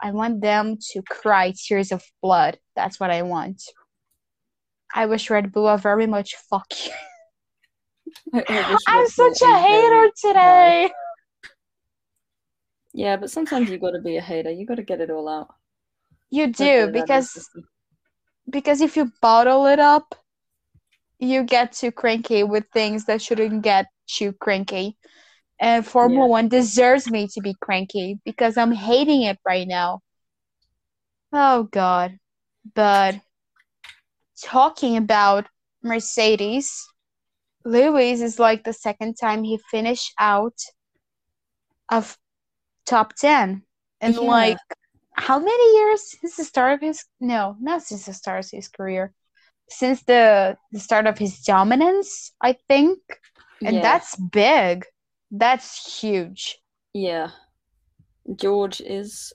I 0.00 0.12
want 0.12 0.40
them 0.40 0.76
to 0.92 1.02
cry 1.02 1.52
tears 1.56 1.90
of 1.90 2.04
blood. 2.22 2.58
That's 2.76 3.00
what 3.00 3.10
I 3.10 3.22
want. 3.22 3.62
I 4.98 5.06
wish 5.06 5.30
Red 5.30 5.52
Bull 5.52 5.68
a 5.68 5.78
very 5.78 6.08
much 6.08 6.34
fuck 6.50 6.66
you. 6.84 6.90
I- 8.34 8.44
I 8.48 8.68
wish 8.72 8.80
I'm 8.88 9.06
such 9.06 9.42
a 9.42 9.58
hater 9.60 10.10
today. 10.20 10.90
Yeah, 12.92 13.16
but 13.16 13.30
sometimes 13.30 13.70
you 13.70 13.78
got 13.78 13.92
to 13.92 14.00
be 14.00 14.16
a 14.16 14.20
hater. 14.20 14.50
You 14.50 14.66
got 14.66 14.74
to 14.74 14.82
get 14.82 15.00
it 15.00 15.08
all 15.08 15.28
out. 15.28 15.54
You 16.30 16.48
Gotta 16.48 16.52
get 16.52 16.66
it 16.80 16.86
do 16.86 16.92
because 16.92 17.48
because 18.50 18.80
if 18.80 18.96
you 18.96 19.12
bottle 19.22 19.66
it 19.66 19.78
up, 19.78 20.16
you 21.20 21.44
get 21.44 21.70
too 21.74 21.92
cranky 21.92 22.42
with 22.42 22.64
things 22.72 23.04
that 23.04 23.22
shouldn't 23.22 23.62
get 23.62 23.86
you 24.18 24.32
cranky. 24.32 24.98
And 25.60 25.86
Formula 25.86 26.24
Yeah. 26.26 26.30
One 26.30 26.48
deserves 26.48 27.08
me 27.08 27.28
to 27.34 27.40
be 27.40 27.54
cranky 27.60 28.18
because 28.24 28.56
I'm 28.56 28.72
hating 28.72 29.22
it 29.22 29.38
right 29.46 29.68
now. 29.68 30.00
Oh 31.32 31.68
God. 31.70 32.18
But 32.74 33.20
talking 34.42 34.96
about 34.96 35.46
Mercedes, 35.82 36.86
Lewis 37.64 38.20
is 38.20 38.38
like 38.38 38.64
the 38.64 38.72
second 38.72 39.14
time 39.14 39.44
he 39.44 39.58
finished 39.70 40.12
out 40.18 40.58
of 41.90 42.16
top 42.86 43.14
10. 43.14 43.62
And 44.00 44.14
Yeah. 44.14 44.20
like 44.20 44.58
how 45.14 45.38
many 45.38 45.76
years 45.76 46.10
since 46.20 46.36
the 46.36 46.44
start 46.44 46.74
of 46.74 46.80
his 46.80 47.04
no, 47.20 47.56
not 47.60 47.82
since 47.82 48.06
the 48.06 48.12
start 48.14 48.44
of 48.44 48.50
his 48.50 48.68
career. 48.68 49.12
Since 49.70 50.02
the 50.04 50.56
the 50.72 50.80
start 50.80 51.06
of 51.06 51.18
his 51.18 51.40
dominance, 51.42 52.32
I 52.40 52.54
think. 52.68 53.00
And 53.62 53.76
yeah, 53.76 53.82
that's 53.82 54.16
big. 54.16 54.86
That's 55.30 56.00
huge. 56.00 56.58
yeah. 56.94 57.30
George 58.36 58.80
is 58.82 59.32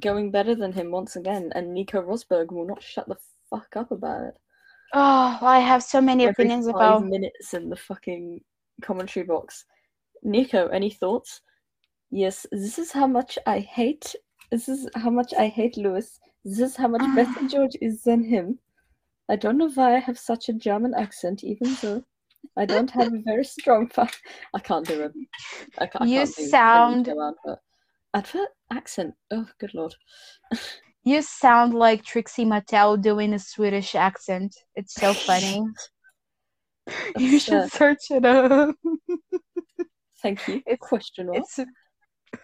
going 0.00 0.30
better 0.30 0.54
than 0.54 0.72
him 0.72 0.90
once 0.90 1.16
again, 1.16 1.50
and 1.54 1.72
Nico 1.72 2.02
Rosberg 2.02 2.50
will 2.52 2.66
not 2.66 2.82
shut 2.82 3.08
the 3.08 3.16
fuck 3.50 3.68
up 3.76 3.90
about 3.90 4.24
it. 4.24 4.34
Oh, 4.94 5.38
I 5.42 5.58
have 5.60 5.82
so 5.82 6.00
many 6.00 6.24
Every 6.24 6.32
opinions 6.44 6.66
five 6.66 6.74
about. 6.74 7.04
minutes 7.06 7.52
in 7.54 7.68
the 7.68 7.76
fucking 7.76 8.40
commentary 8.82 9.26
box. 9.26 9.64
Nico, 10.22 10.68
any 10.68 10.90
thoughts? 10.90 11.42
Yes, 12.10 12.46
this 12.52 12.78
is 12.78 12.90
how 12.92 13.06
much 13.06 13.38
I 13.46 13.58
hate. 13.60 14.14
This 14.50 14.68
is 14.68 14.88
how 14.94 15.10
much 15.10 15.34
I 15.38 15.48
hate 15.48 15.76
Lewis. 15.76 16.18
This 16.44 16.58
is 16.60 16.76
how 16.76 16.88
much 16.88 17.02
better 17.14 17.46
George 17.48 17.76
is 17.82 18.02
than 18.02 18.24
him. 18.24 18.58
I 19.28 19.36
don't 19.36 19.58
know 19.58 19.68
why 19.70 19.96
I 19.96 19.98
have 19.98 20.18
such 20.18 20.48
a 20.48 20.54
German 20.54 20.94
accent, 20.94 21.44
even 21.44 21.76
though 21.82 22.02
I 22.56 22.64
don't 22.64 22.90
have 22.92 23.12
a 23.12 23.20
very 23.26 23.44
strong. 23.44 23.88
Fa- 23.88 24.08
I 24.54 24.58
can't 24.60 24.86
do 24.86 25.02
it. 25.02 25.12
I 25.78 25.86
can't. 25.86 26.02
I 26.02 26.06
You 26.06 26.18
can't 26.20 26.34
do 26.36 26.40
any 26.42 26.48
sound- 26.50 27.08
advert. 27.08 27.58
Advert 28.14 28.48
accent. 28.72 29.14
Oh, 29.30 29.46
good 29.60 29.74
lord. 29.74 29.94
You 31.08 31.22
sound 31.22 31.72
like 31.72 32.04
Trixie 32.04 32.44
Mattel 32.44 33.00
doing 33.00 33.32
a 33.32 33.38
Swedish 33.38 33.94
accent. 33.94 34.54
It's 34.76 34.92
so 34.92 35.14
funny. 35.14 35.64
you 37.16 37.38
should 37.38 37.54
uh, 37.54 37.68
search 37.68 38.10
it 38.10 38.26
up. 38.26 38.76
Thank 40.22 40.46
you. 40.46 40.56
It's- 40.66 40.76
Question. 40.80 41.30
It's 41.32 41.58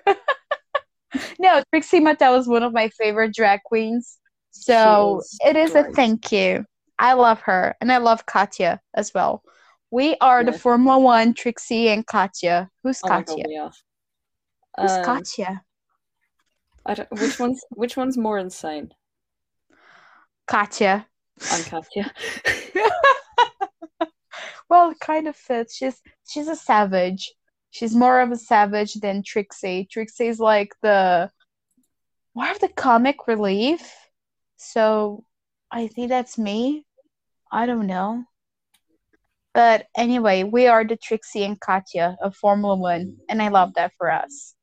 no, 1.38 1.62
Trixie 1.71 2.00
Mattel 2.00 2.38
is 2.38 2.49
one 2.49 2.62
of 2.62 2.73
my 2.73 2.88
favorite 2.88 3.35
drag 3.35 3.62
queens. 3.64 4.18
So 4.50 5.18
is 5.18 5.38
it 5.44 5.56
is 5.56 5.75
a 5.75 5.83
thank 5.92 6.33
you. 6.33 6.64
I 6.99 7.12
love 7.12 7.40
her 7.40 7.75
and 7.83 7.92
I 7.92 7.99
love 7.99 8.25
Katya 8.25 8.80
as 8.94 9.12
well. 9.12 9.42
We 9.90 10.16
are 10.23 10.42
the 10.42 10.52
Yeah. 10.52 10.56
Formula 10.56 10.99
One 10.99 11.35
Trixie 11.35 11.88
and 11.90 12.06
Katya. 12.06 12.71
Who's 12.83 13.02
Oh 13.04 13.09
god, 13.09 13.26
Katya? 13.26 13.44
are. 13.61 13.73
Who's 14.80 14.92
Um, 14.92 15.04
Katya? 15.04 15.62
I 16.87 16.95
don't, 16.95 17.11
which 17.12 17.38
one's 17.38 17.64
which 17.71 17.97
one's 17.97 18.19
more 18.19 18.38
insane? 18.38 18.91
Katya. 20.47 21.07
I'm 21.50 21.64
Katya. 21.64 22.12
well, 24.69 24.91
it 24.91 25.00
kind 25.00 25.26
of 25.26 25.37
fits. 25.37 25.76
She's 25.76 26.00
she's 26.29 26.49
a 26.49 26.57
savage. 26.57 27.33
She's 27.71 27.95
more 27.95 28.21
of 28.21 28.31
a 28.31 28.37
savage 28.37 28.95
than 28.95 29.23
Trixie. 29.25 29.88
Trixie's 29.91 30.38
like 30.38 30.73
the 30.83 31.31
more 32.35 32.50
of 32.50 32.61
the 32.61 32.69
comic 32.69 33.26
relief. 33.26 33.91
So 34.57 35.25
I 35.71 35.88
think 35.88 36.09
that's 36.09 36.38
me. 36.38 36.87
I 37.50 37.67
don't 37.67 37.87
know. 37.87 38.25
But 39.55 39.87
anyway, 39.97 40.43
we 40.43 40.67
are 40.67 40.85
the 40.85 40.97
Trixie 40.97 41.45
and 41.45 41.59
Katya 41.59 42.17
of 42.21 42.37
Formula 42.37 42.75
One, 42.76 43.17
and 43.29 43.41
I 43.41 43.49
love 43.49 43.75
that 43.75 43.93
for 43.97 44.11
us. 44.11 44.55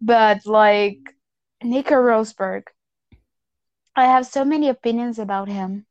But 0.00 0.46
like 0.46 1.00
Nico 1.62 1.94
Rosberg, 1.94 2.64
I 3.94 4.06
have 4.06 4.26
so 4.26 4.44
many 4.44 4.68
opinions 4.68 5.18
about 5.18 5.48
him. 5.48 5.86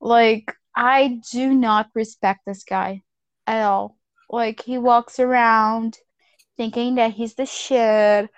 Like, 0.00 0.54
I 0.76 1.20
do 1.32 1.54
not 1.54 1.90
respect 1.94 2.40
this 2.46 2.64
guy 2.64 3.02
at 3.46 3.62
all. 3.62 3.96
Like, 4.28 4.62
he 4.62 4.78
walks 4.78 5.18
around 5.18 5.98
thinking 6.56 6.96
that 6.96 7.12
he's 7.12 7.34
the 7.34 7.46
shit, 7.46 8.28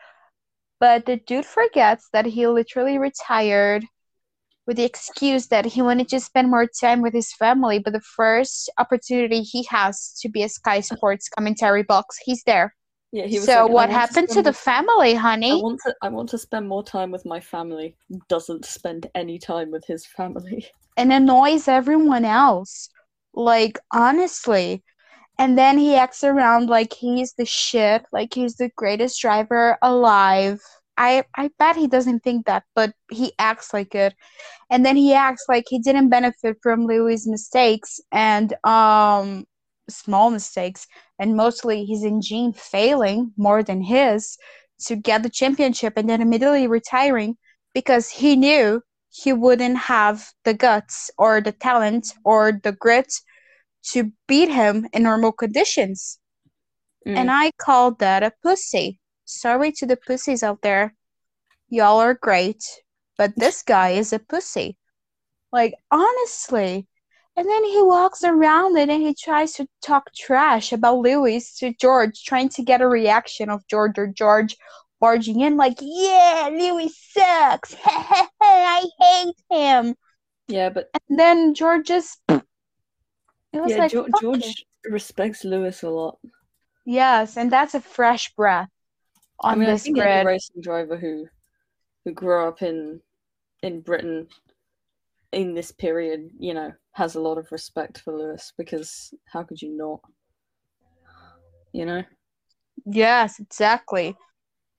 but 0.79 1.07
the 1.07 1.17
dude 1.17 1.47
forgets 1.47 2.09
that 2.13 2.27
he 2.27 2.47
literally 2.47 2.99
retired 2.99 3.85
with 4.67 4.77
the 4.77 4.85
excuse 4.85 5.49
that 5.49 5.65
he 5.65 5.83
wanted 5.83 6.09
to 6.09 6.21
spend 6.21 6.51
more 6.51 6.67
time 6.67 7.03
with 7.03 7.15
his 7.15 7.33
family. 7.33 7.81
But 7.81 7.95
the 7.95 8.01
first 8.01 8.71
opportunity 8.79 9.43
he 9.43 9.65
has 9.71 10.17
to 10.21 10.29
be 10.29 10.45
a 10.45 10.49
Sky 10.49 10.81
Sports 10.81 11.29
commentary 11.29 11.83
box, 11.83 12.19
he's 12.25 12.45
there. 12.45 12.75
Yeah, 13.13 13.27
he 13.27 13.39
was 13.39 13.55
So, 13.55 13.57
like, 13.57 13.67
what 13.67 13.91
happened 13.91 14.31
to 14.31 14.43
spend 14.43 14.43
the 14.43 14.53
family, 14.53 15.15
I 15.51 15.55
honey? 15.55 15.57
want 15.57 15.81
to 15.87 15.95
I 16.03 16.09
want 16.09 16.31
to 16.31 16.39
spend 16.39 16.69
more 16.69 16.83
time 16.83 17.13
with 17.13 17.25
my 17.25 17.41
family. 17.41 17.97
Doesn't 18.29 18.65
spend 18.65 19.09
any 19.15 19.39
time 19.39 19.71
with 19.71 19.85
his 19.87 20.07
family. 20.07 20.67
and 20.97 21.13
annoys 21.13 21.69
everyone 21.69 22.25
else. 22.25 22.89
Like, 23.35 23.79
honestly. 23.93 24.83
And 25.39 25.59
then 25.59 25.79
he 25.79 25.97
acts 25.97 26.25
around 26.25 26.69
like 26.71 26.95
he's 26.95 27.35
the 27.35 27.47
shit, 27.47 28.07
like 28.13 28.35
he's 28.35 28.57
the 28.57 28.71
greatest 28.77 29.21
driver 29.21 29.79
alive. 29.83 30.61
I 30.97 31.25
I 31.37 31.51
bet 31.59 31.77
he 31.77 31.89
doesn't 31.89 32.21
think 32.25 32.47
that, 32.47 32.65
but 32.75 32.93
he 33.11 33.33
acts 33.39 33.73
like 33.75 33.95
it. 33.95 34.15
And 34.71 34.85
then 34.87 34.97
he 34.97 35.15
acts 35.15 35.47
like 35.49 35.65
he 35.69 35.79
didn't 35.81 36.11
benefit 36.11 36.59
from 36.63 36.87
Lewis' 36.87 37.27
mistakes 37.27 38.01
and 38.13 38.55
um 38.65 39.47
small 39.95 40.31
mistakes 40.31 40.87
and 41.19 41.37
mostly 41.37 41.85
his 41.85 42.05
engine 42.05 42.53
failing 42.53 43.33
more 43.37 43.63
than 43.63 43.83
his 43.83 44.37
to 44.87 44.97
get 44.97 45.23
the 45.23 45.31
championship 45.31 45.95
and 45.97 46.09
then 46.09 46.21
immediately 46.21 46.67
retiring 46.67 47.37
because 47.75 48.09
he 48.09 48.37
knew 48.37 48.83
he 49.11 49.33
wouldn't 49.33 49.77
have 49.77 50.33
the 50.45 50.55
guts 50.55 51.11
or 51.19 51.41
the 51.41 51.53
talent 51.53 52.13
or 52.25 52.61
the 52.63 52.73
grit 52.73 53.13
to 53.83 54.13
beat 54.27 54.49
him 54.49 54.89
in 54.93 55.03
normal 55.03 55.33
conditions. 55.33 56.19
Mm. 57.07 57.17
And 57.17 57.31
I 57.31 57.51
called 57.59 57.99
that 57.99 58.23
a 58.23 58.33
pussy. 58.43 59.01
Sorry 59.25 59.73
to 59.73 59.87
the 59.87 59.97
pussies 59.97 60.43
out 60.43 60.63
there. 60.63 60.95
Y'all 61.69 61.99
are 61.99 62.15
great, 62.15 62.65
but 63.19 63.33
this 63.37 63.63
guy 63.63 63.91
is 63.91 64.13
a 64.13 64.19
pussy. 64.19 64.77
Like, 65.53 65.75
honestly. 65.91 66.87
And 67.37 67.49
then 67.49 67.65
he 67.65 67.83
walks 67.83 68.23
around 68.25 68.77
it 68.77 68.91
and 68.91 69.03
he 69.03 69.15
tries 69.15 69.53
to 69.55 69.67
talk 69.83 70.13
trash 70.15 70.73
about 70.73 70.99
Lewis 70.99 71.57
to 71.59 71.73
George, 71.81 72.23
trying 72.25 72.51
to 72.51 72.63
get 72.63 72.83
a 72.83 72.87
reaction 72.89 73.49
of 73.51 73.67
George 73.69 73.99
or 73.99 74.07
George 74.07 74.57
barging 75.01 75.41
in, 75.41 75.57
like, 75.57 75.77
yeah, 75.81 76.51
Lewis 76.53 76.97
sucks. 77.11 77.75
I 77.85 78.85
hate 79.01 79.35
him. 79.51 79.95
Yeah, 80.49 80.69
but 80.69 80.91
And 81.09 81.19
then 81.19 81.55
George 81.55 81.87
just. 81.87 82.19
It 82.29 83.61
was 83.61 83.71
yeah, 83.73 83.79
like, 83.79 83.91
George, 83.91 84.11
"Fuck. 84.11 84.21
George 84.21 84.65
respects 84.85 85.45
Lewis 85.45 85.83
a 85.83 85.91
lot. 85.91 86.19
Yes, 86.85 87.37
and 87.37 87.51
that's 87.51 87.75
a 87.75 87.81
fresh 87.81 88.35
breath 88.35 88.69
on 89.41 89.55
I 89.55 89.57
mean, 89.57 89.69
I 89.69 89.73
this 89.73 89.83
think 89.85 89.99
any 89.99 90.19
grid. 90.19 90.27
racing 90.27 90.61
driver 90.63 90.97
who 90.97 91.29
who 92.05 92.13
grew 92.13 92.47
up 92.49 92.63
in 92.63 93.01
in 93.63 93.81
Britain 93.81 94.29
in 95.33 95.55
this 95.55 95.73
period, 95.73 96.31
you 96.39 96.55
know, 96.55 96.73
has 96.93 97.15
a 97.15 97.21
lot 97.21 97.39
of 97.39 97.51
respect 97.53 97.99
for 97.99 98.17
Lewis 98.17 98.53
because 98.57 99.15
how 99.27 99.43
could 99.43 99.61
you 99.61 99.77
not? 99.77 100.01
You 101.73 101.87
know? 101.87 102.05
Yes, 102.85 103.39
exactly. 103.39 104.17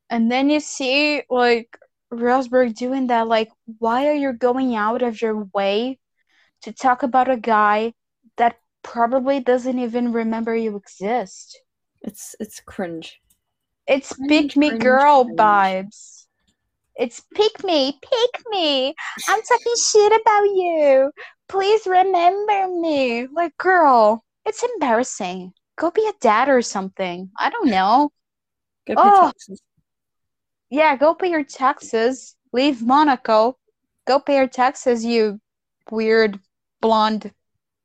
And 0.09 0.31
then 0.31 0.49
you 0.49 0.59
see 0.59 1.23
like 1.29 1.77
Rosberg 2.11 2.75
doing 2.75 3.07
that, 3.07 3.27
like, 3.27 3.49
why 3.79 4.07
are 4.07 4.13
you 4.13 4.33
going 4.33 4.75
out 4.75 5.01
of 5.01 5.21
your 5.21 5.47
way 5.53 5.99
to 6.61 6.71
talk 6.71 7.03
about 7.03 7.29
a 7.29 7.37
guy 7.37 7.93
that 8.37 8.57
probably 8.83 9.39
doesn't 9.39 9.79
even 9.79 10.13
remember 10.13 10.55
you 10.55 10.75
exist? 10.75 11.59
It's 12.01 12.35
it's 12.39 12.59
cringe. 12.59 13.21
It's 13.87 14.13
Cringe, 14.13 14.29
pick 14.29 14.57
me 14.57 14.77
girl 14.77 15.23
cringe. 15.23 15.39
vibes. 15.39 16.22
It's 16.95 17.21
pick 17.33 17.63
me, 17.63 17.99
pick 18.01 18.43
me. 18.49 18.93
I'm 19.27 19.41
talking 19.41 19.73
shit 19.91 20.21
about 20.21 20.43
you. 20.43 21.11
Please 21.49 21.85
remember 21.87 22.67
me. 22.67 23.27
Like, 23.27 23.57
girl, 23.57 24.23
it's 24.45 24.63
embarrassing. 24.63 25.53
Go 25.77 25.89
be 25.91 26.05
a 26.07 26.13
dad 26.21 26.49
or 26.49 26.61
something. 26.61 27.31
I 27.39 27.49
don't 27.49 27.69
know. 27.69 28.11
Go 28.87 28.93
Oh. 28.97 29.25
taxes. 29.27 29.61
Yeah, 30.69 30.95
go 30.95 31.13
pay 31.15 31.29
your 31.29 31.43
taxes. 31.43 32.35
Leave 32.51 32.81
Monaco. 32.81 33.57
Go 34.05 34.19
pay 34.19 34.35
your 34.37 34.47
taxes, 34.47 35.03
you 35.05 35.39
weird 35.89 36.39
blonde 36.81 37.31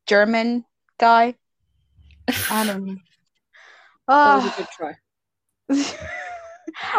German 0.07 0.64
guy. 0.99 1.35
I 2.51 2.64
don't 2.66 2.85
know. 2.87 2.97
That 4.09 4.35
was 4.37 4.44
a 4.44 4.49
Oh, 4.49 4.55
good 4.57 4.68
try. 4.77 4.94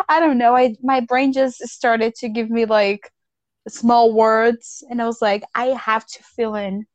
I 0.10 0.20
don't 0.20 0.38
know. 0.38 0.56
I 0.56 0.76
my 0.84 1.02
brain 1.02 1.34
just 1.34 1.60
started 1.68 2.16
to 2.16 2.30
give 2.30 2.50
me 2.50 2.66
like 2.66 3.12
small 3.68 4.14
words, 4.14 4.84
and 4.90 5.02
I 5.02 5.06
was 5.06 5.22
like, 5.22 5.44
I 5.56 5.68
have 5.68 6.06
to 6.08 6.24
fill 6.24 6.56
in, 6.56 6.86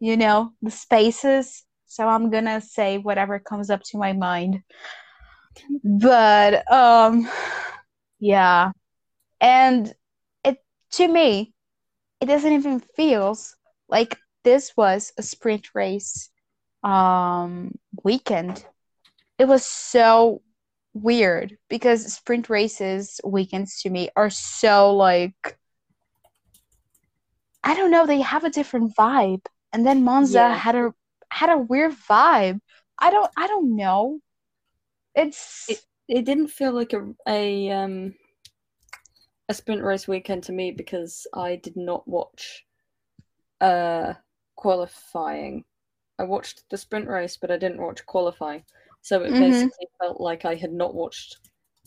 you 0.00 0.16
know, 0.16 0.52
the 0.62 0.70
spaces. 0.70 1.64
So 1.86 2.08
I'm 2.08 2.30
gonna 2.30 2.60
say 2.60 2.98
whatever 2.98 3.38
comes 3.38 3.70
up 3.70 3.82
to 3.90 3.98
my 3.98 4.12
mind. 4.12 4.62
But 5.84 6.70
um, 6.72 7.28
yeah, 8.20 8.72
and 9.40 9.92
it 10.44 10.58
to 10.92 11.08
me, 11.08 11.54
it 12.20 12.26
doesn't 12.26 12.52
even 12.52 12.80
feels 12.96 13.56
like 13.88 14.18
this 14.44 14.76
was 14.76 15.12
a 15.18 15.22
sprint 15.22 15.68
race 15.74 16.30
um 16.84 17.72
weekend. 18.04 18.64
It 19.38 19.46
was 19.46 19.66
so 19.66 20.42
weird 20.94 21.56
because 21.68 22.12
sprint 22.12 22.50
races 22.50 23.20
weekends 23.24 23.80
to 23.82 23.90
me 23.90 24.10
are 24.16 24.30
so 24.30 24.94
like 24.94 25.58
I 27.64 27.74
don't 27.76 27.90
know, 27.92 28.06
they 28.06 28.20
have 28.20 28.44
a 28.44 28.50
different 28.50 28.94
vibe. 28.96 29.46
And 29.72 29.86
then 29.86 30.02
Monza 30.04 30.38
Yeah. 30.38 30.54
had 30.54 30.74
a 30.74 30.92
had 31.30 31.50
a 31.50 31.58
weird 31.58 31.92
vibe. 31.92 32.60
I 32.98 33.10
don't 33.10 33.30
I 33.36 33.46
don't 33.46 33.76
know. 33.76 34.20
It's 35.14 35.66
It- 35.68 35.86
It 36.08 36.24
didn't 36.24 36.48
feel 36.48 36.72
like 36.72 36.92
a 36.92 37.14
a 37.26 37.70
um 37.70 38.14
a 39.48 39.54
sprint 39.54 39.82
race 39.82 40.06
weekend 40.08 40.42
to 40.44 40.52
me 40.52 40.72
because 40.72 41.26
I 41.32 41.56
did 41.56 41.76
not 41.76 42.06
watch 42.06 42.66
uh 43.60 44.14
qualifying. 44.56 45.64
I 46.18 46.24
watched 46.24 46.64
the 46.70 46.76
sprint 46.76 47.08
race, 47.08 47.36
but 47.36 47.50
I 47.50 47.56
didn't 47.56 47.80
watch 47.80 48.04
qualifying. 48.04 48.64
So 49.02 49.22
it 49.22 49.32
Mhm. 49.32 49.40
basically 49.40 49.88
felt 50.00 50.20
like 50.20 50.44
I 50.44 50.54
had 50.54 50.72
not 50.72 50.94
watched. 50.94 51.36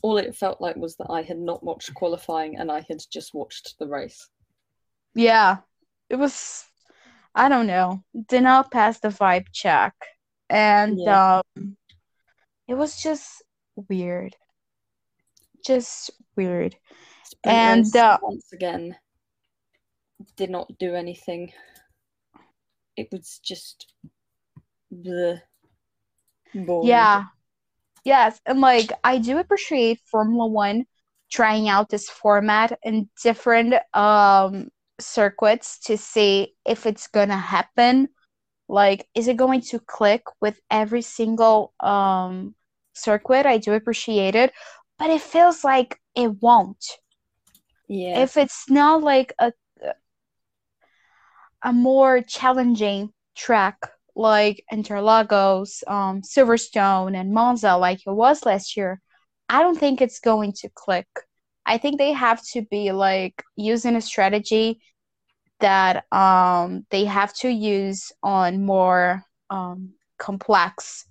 All 0.03 0.17
it 0.17 0.35
felt 0.35 0.61
like 0.61 0.75
was 0.75 0.95
that 0.97 1.09
I 1.09 1.21
had 1.21 1.39
not 1.39 1.63
watched 1.63 1.93
qualifying 1.95 2.57
and 2.57 2.71
I 2.71 2.85
had 2.87 2.99
just 3.09 3.33
watched 3.33 3.75
the 3.79 3.87
race. 3.87 4.29
Yeah, 5.13 5.57
it 6.09 6.17
was. 6.17 6.65
I 7.33 7.49
don't 7.49 7.67
know. 7.67 8.03
Did 8.27 8.43
not 8.43 8.71
pass 8.71 8.99
the 8.99 9.09
vibe 9.09 9.47
check, 9.51 9.93
and 10.49 10.99
Yeah. 10.99 11.41
um, 11.55 11.77
it 12.67 12.75
was 12.75 13.01
just 13.01 13.43
weird. 13.89 14.35
Just 15.65 16.11
weird. 16.35 16.77
And, 17.43 17.93
uh, 17.95 18.17
once 18.21 18.53
again 18.53 18.97
did 20.37 20.49
not 20.49 20.77
do 20.79 20.95
anything. 20.95 21.51
It 22.95 23.09
was 23.11 23.39
just 23.43 23.93
the 24.89 25.41
Yeah. 26.81 27.25
Yes, 28.03 28.39
and 28.45 28.61
like 28.61 28.91
I 29.03 29.17
do 29.17 29.39
appreciate 29.39 29.99
Formula 30.05 30.47
One 30.47 30.85
trying 31.31 31.69
out 31.69 31.89
this 31.89 32.09
format 32.09 32.77
in 32.83 33.09
different 33.23 33.75
um 33.93 34.69
circuits 34.99 35.79
to 35.79 35.97
see 35.97 36.55
if 36.65 36.85
it's 36.85 37.07
gonna 37.07 37.37
happen. 37.37 38.09
Like, 38.69 39.07
is 39.15 39.27
it 39.27 39.37
going 39.37 39.61
to 39.61 39.79
click 39.79 40.23
with 40.41 40.59
every 40.71 41.01
single 41.01 41.73
um 41.79 42.55
circuit? 42.93 43.45
I 43.45 43.57
do 43.57 43.73
appreciate 43.73 44.35
it, 44.35 44.53
but 44.99 45.09
it 45.09 45.21
feels 45.21 45.63
like 45.63 45.99
it 46.15 46.41
won't. 46.41 46.85
Yeah. 47.87 48.23
If 48.23 48.37
it's 48.37 48.69
not 48.69 49.03
like 49.03 49.33
a 49.39 49.53
a 51.63 51.73
more 51.73 52.21
challenging 52.21 53.11
track 53.35 53.77
like 54.15 54.63
Interlagos, 54.71 55.83
um, 55.87 56.21
Silverstone, 56.21 57.15
and 57.15 57.33
Monza, 57.33 57.75
like 57.75 57.99
it 58.05 58.11
was 58.11 58.45
last 58.45 58.77
year, 58.77 59.01
I 59.49 59.61
don't 59.61 59.77
think 59.77 60.01
it's 60.01 60.19
going 60.19 60.53
to 60.53 60.69
click. 60.73 61.07
I 61.65 61.77
think 61.77 61.97
they 61.97 62.13
have 62.13 62.41
to 62.53 62.61
be 62.63 62.91
like 62.91 63.43
using 63.55 63.95
a 63.95 64.01
strategy 64.01 64.79
that 65.59 66.05
um, 66.11 66.85
they 66.91 67.05
have 67.05 67.33
to 67.35 67.49
use 67.49 68.11
on 68.23 68.65
more 68.65 69.23
um, 69.49 69.93
complex 70.17 71.05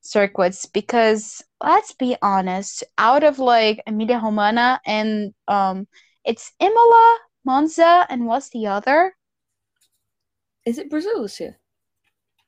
circuits 0.00 0.66
because 0.66 1.42
let's 1.62 1.92
be 1.94 2.16
honest, 2.22 2.84
out 2.98 3.24
of 3.24 3.38
like 3.38 3.82
Emilia 3.86 4.20
Romagna 4.22 4.80
and 4.86 5.32
um, 5.48 5.86
it's 6.24 6.52
Imola, 6.60 7.18
Monza, 7.44 8.06
and 8.08 8.26
what's 8.26 8.50
the 8.50 8.66
other? 8.66 9.14
Is 10.66 10.78
it 10.78 10.90
Brazil 10.90 11.22
this 11.22 11.40
year? 11.40 11.58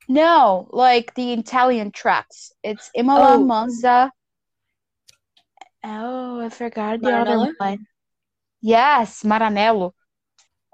No, 0.07 0.67
like 0.71 1.13
the 1.15 1.33
Italian 1.33 1.91
tracks. 1.91 2.51
It's 2.63 2.89
Imola, 2.95 3.35
Oh. 3.35 3.43
Monza. 3.43 4.11
Oh, 5.83 6.39
I 6.41 6.49
forgot 6.49 7.01
the 7.01 7.11
other 7.11 7.53
one. 7.57 7.87
Yes, 8.61 9.23
Maranello. 9.23 9.93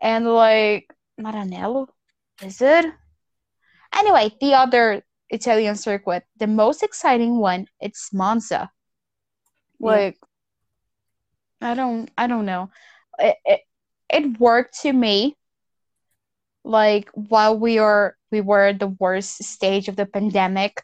And 0.01 0.25
like 0.25 0.93
Maranello? 1.19 1.87
Is 2.41 2.61
it? 2.61 2.85
Anyway, 3.93 4.31
the 4.41 4.53
other 4.53 5.03
Italian 5.29 5.75
circuit, 5.75 6.23
the 6.37 6.47
most 6.47 6.83
exciting 6.83 7.37
one, 7.37 7.67
it's 7.79 8.11
Monza. 8.13 8.71
Yeah. 9.79 9.87
Like 9.89 10.17
I 11.61 11.73
don't 11.73 12.09
I 12.17 12.27
don't 12.27 12.45
know. 12.45 12.69
It, 13.19 13.37
it 13.45 13.61
it 14.09 14.39
worked 14.39 14.81
to 14.81 14.93
me 14.93 15.37
like 16.63 17.09
while 17.13 17.57
we 17.57 17.77
are 17.77 18.15
we 18.33 18.41
were 18.41 18.65
at 18.65 18.79
the 18.79 18.95
worst 18.99 19.41
stage 19.43 19.87
of 19.87 19.95
the 19.95 20.05
pandemic 20.05 20.83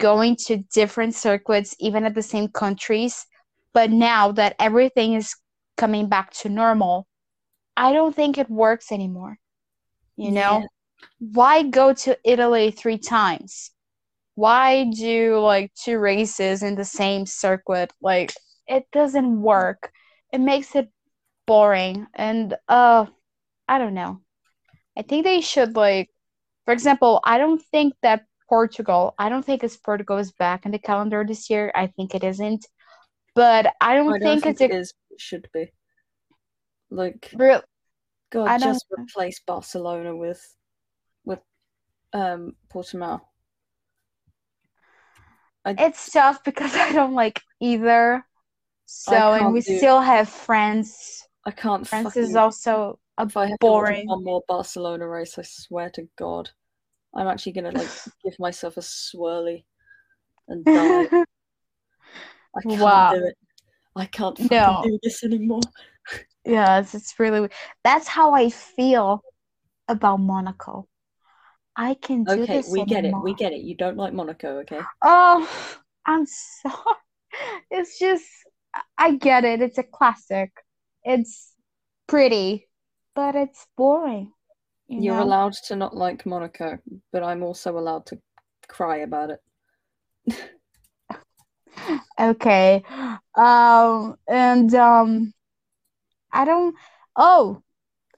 going 0.00 0.36
to 0.46 0.64
different 0.72 1.14
circuits 1.14 1.76
even 1.78 2.04
at 2.04 2.14
the 2.14 2.22
same 2.22 2.48
countries. 2.48 3.26
But 3.74 3.90
now 3.90 4.32
that 4.32 4.56
everything 4.58 5.14
is 5.14 5.34
coming 5.76 6.08
back 6.08 6.32
to 6.32 6.48
normal 6.48 7.06
i 7.76 7.92
don't 7.92 8.14
think 8.14 8.38
it 8.38 8.48
works 8.48 8.92
anymore 8.92 9.38
you 10.16 10.30
know? 10.30 10.60
Yeah. 10.60 10.66
why 11.18 11.62
go 11.64 11.92
to 11.92 12.16
italy 12.24 12.70
three 12.70 12.98
times? 12.98 13.72
Why 14.36 14.84
do 14.84 15.40
like 15.40 15.72
two 15.74 15.98
races 15.98 16.62
in 16.62 16.76
the 16.76 16.84
same 16.84 17.26
circuit? 17.26 17.92
Like 18.00 18.32
it 18.66 18.84
doesn't 18.92 19.42
work. 19.42 19.90
It 20.32 20.40
makes 20.40 20.74
it 20.74 20.88
boring. 21.46 22.06
And 22.14 22.54
uh 22.68 23.06
i 23.68 23.78
don't 23.78 23.94
know. 23.94 24.20
I 24.96 25.02
think 25.02 25.24
they 25.24 25.40
should 25.40 25.74
like, 25.76 26.10
for 26.64 26.72
example, 26.72 27.20
I 27.24 27.38
don't 27.38 27.62
think 27.62 27.94
that 28.02 28.24
Portugal. 28.48 29.14
I 29.18 29.28
don't 29.28 29.44
think 29.44 29.64
it's 29.64 29.76
Portugal 29.76 30.18
is 30.18 30.32
back 30.32 30.66
in 30.66 30.72
the 30.72 30.78
calendar 30.78 31.24
this 31.26 31.48
year. 31.50 31.72
I 31.74 31.86
think 31.88 32.14
it 32.14 32.24
isn't, 32.24 32.66
but 33.34 33.74
I 33.80 33.94
don't 33.94 34.14
I 34.14 34.18
don't 34.18 34.40
think, 34.40 34.42
think 34.44 34.52
it's 34.52 34.60
it 34.60 34.70
a 34.70 34.76
is. 34.76 34.94
Should 35.18 35.48
be. 35.52 35.72
Like 36.90 37.30
real. 37.36 37.62
God, 38.30 38.48
I 38.48 38.58
just 38.58 38.86
replace 38.90 39.40
Barcelona 39.46 40.16
with 40.16 40.42
with 41.24 41.40
um 42.12 42.56
Portimao. 42.72 43.20
It's 45.66 46.10
tough 46.10 46.44
because 46.44 46.74
I 46.76 46.92
don't 46.92 47.14
like 47.14 47.40
either. 47.60 48.24
So 48.86 49.32
and 49.34 49.52
we 49.52 49.60
do- 49.60 49.76
still 49.78 50.00
have 50.00 50.28
France. 50.28 51.26
I 51.46 51.50
can't. 51.50 51.86
France 51.86 52.16
is 52.16 52.36
also 52.36 52.98
a 53.18 53.26
if 53.26 53.36
I 53.36 53.46
have 53.46 53.60
to 53.64 53.72
watch 53.72 53.88
boring. 53.88 54.06
one 54.06 54.24
more 54.24 54.42
Barcelona 54.48 55.08
race, 55.08 55.38
I 55.38 55.42
swear 55.42 55.90
to 55.90 56.08
God, 56.16 56.50
I'm 57.14 57.28
actually 57.28 57.52
gonna 57.52 57.72
like 57.72 57.94
give 58.24 58.38
myself 58.38 58.76
a 58.76 58.80
swirly 58.80 59.64
and 60.48 60.66
die. 60.72 61.10
I 62.56 62.62
can't 62.68 62.80
Wow. 62.80 63.10
do 63.10 63.24
it. 63.26 63.36
I 63.96 64.06
can't 64.06 64.38
fucking 64.38 64.50
No. 64.50 64.82
do 64.82 64.98
this 65.02 65.24
anymore. 65.24 65.60
yeah, 66.44 66.80
it's 66.80 67.14
really. 67.18 67.48
That's 67.82 68.08
how 68.08 68.34
I 68.34 68.50
feel 68.50 69.22
about 69.88 70.18
Monaco. 70.18 70.88
I 71.76 71.94
can 71.94 72.24
do 72.24 72.42
Okay, 72.42 72.46
this 72.46 72.68
we 72.68 72.84
get 72.84 73.04
it. 73.04 73.14
We 73.22 73.34
get 73.34 73.52
it. 73.52 73.62
You 73.62 73.74
don't 73.76 73.96
like 73.96 74.12
Monaco, 74.12 74.58
okay? 74.60 74.80
Oh, 75.02 75.48
I'm 76.06 76.26
sorry. 76.26 76.96
It's 77.70 77.98
just, 77.98 78.24
I 78.96 79.16
get 79.16 79.44
it. 79.44 79.60
It's 79.60 79.78
a 79.78 79.82
classic. 79.82 80.52
It's 81.04 81.52
pretty, 82.06 82.68
but 83.14 83.34
it's 83.34 83.66
boring. 83.76 84.32
You 84.88 85.00
You're 85.00 85.16
know? 85.16 85.22
allowed 85.22 85.54
to 85.66 85.76
not 85.76 85.96
like 85.96 86.26
Monaco, 86.26 86.78
but 87.12 87.22
I'm 87.22 87.42
also 87.42 87.78
allowed 87.78 88.06
to 88.06 88.20
cry 88.68 88.98
about 88.98 89.30
it. 89.30 89.40
Okay. 92.20 92.82
Um, 93.34 94.16
and 94.28 94.74
um, 94.74 95.32
I 96.32 96.44
don't. 96.44 96.74
Oh, 97.16 97.62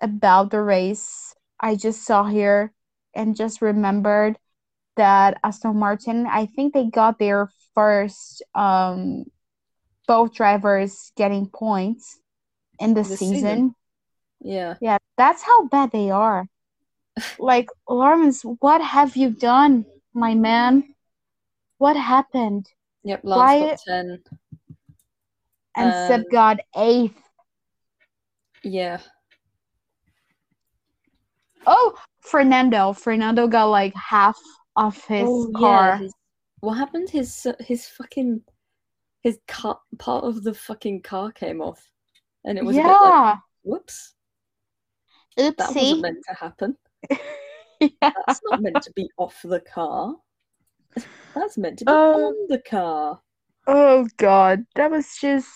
about 0.00 0.50
the 0.50 0.62
race, 0.62 1.34
I 1.60 1.76
just 1.76 2.04
saw 2.04 2.24
here 2.24 2.72
and 3.14 3.36
just 3.36 3.62
remembered 3.62 4.38
that 4.96 5.38
Aston 5.44 5.76
Martin, 5.78 6.26
I 6.26 6.46
think 6.46 6.74
they 6.74 6.86
got 6.86 7.18
their 7.18 7.50
first 7.74 8.42
um 8.54 9.24
both 10.08 10.34
drivers 10.34 11.12
getting 11.16 11.48
points 11.48 12.18
in 12.80 12.94
the 12.94 13.04
This 13.04 13.18
season. 13.20 13.42
season? 13.42 13.74
Yeah. 14.40 14.74
Yeah, 14.80 14.98
that's 15.16 15.42
how 15.42 15.66
bad 15.68 15.90
they 15.92 16.10
are. 16.10 16.48
Like, 17.38 17.68
Lawrence, 17.88 18.42
what 18.42 18.82
have 18.82 19.16
you 19.16 19.30
done, 19.30 19.86
my 20.12 20.34
man? 20.34 20.94
What 21.78 21.96
happened? 21.96 22.68
Yep, 23.04 23.20
Lance 23.24 23.38
Why- 23.38 23.60
got 23.60 23.78
10. 23.86 24.22
And 25.78 25.92
Seb 26.08 26.20
Um, 26.20 26.26
got 26.32 26.60
eighth. 26.74 27.22
Yeah. 28.62 28.98
Oh, 31.66 31.94
Fernando. 32.20 32.92
Fernando 32.92 33.46
got 33.46 33.66
like 33.66 33.94
half 33.94 34.38
of 34.76 34.96
his 35.04 35.28
oh, 35.28 35.50
yeah. 35.52 35.58
car. 35.58 35.96
His, 35.98 36.14
what 36.60 36.74
happened? 36.74 37.10
His 37.10 37.46
his 37.60 37.86
fucking 37.86 38.42
his 39.22 39.38
car 39.46 39.78
part 39.98 40.24
of 40.24 40.42
the 40.42 40.54
fucking 40.54 41.02
car 41.02 41.30
came 41.30 41.60
off, 41.60 41.90
and 42.44 42.56
it 42.56 42.64
was 42.64 42.76
bit 42.76 42.86
like, 42.86 42.96
yeah. 43.00 43.36
whoops, 43.62 44.14
that 45.36 45.56
wasn't 45.58 46.02
meant 46.02 46.24
to 46.28 46.34
happen. 46.34 46.76
Yeah. 47.78 48.10
That's 48.26 48.40
not 48.42 48.62
meant 48.62 48.82
to 48.84 48.92
be 48.92 49.10
off 49.18 49.38
the 49.44 49.60
car. 49.60 50.16
That's 51.34 51.58
meant 51.58 51.78
to 51.80 51.84
be 51.84 51.92
Uh, 51.92 51.94
on 51.94 52.46
the 52.48 52.58
car. 52.58 53.20
Oh 53.66 54.08
God, 54.16 54.64
that 54.76 54.90
was 54.90 55.14
just 55.20 55.48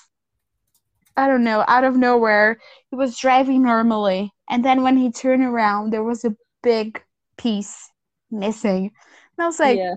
I 1.16 1.26
don't 1.28 1.44
know, 1.44 1.64
out 1.66 1.84
of 1.84 1.96
nowhere. 1.96 2.58
He 2.90 2.96
was 2.96 3.18
driving 3.18 3.62
normally, 3.62 4.32
and 4.48 4.64
then 4.64 4.82
when 4.82 4.96
he 4.96 5.10
turned 5.10 5.42
around, 5.42 5.92
there 5.92 6.04
was 6.04 6.24
a 6.24 6.36
big 6.62 7.02
piece 7.36 7.90
missing. 8.30 8.92
And 9.38 9.44
I 9.44 9.46
was 9.46 9.58
like, 9.58 9.78
yeah, 9.78 9.94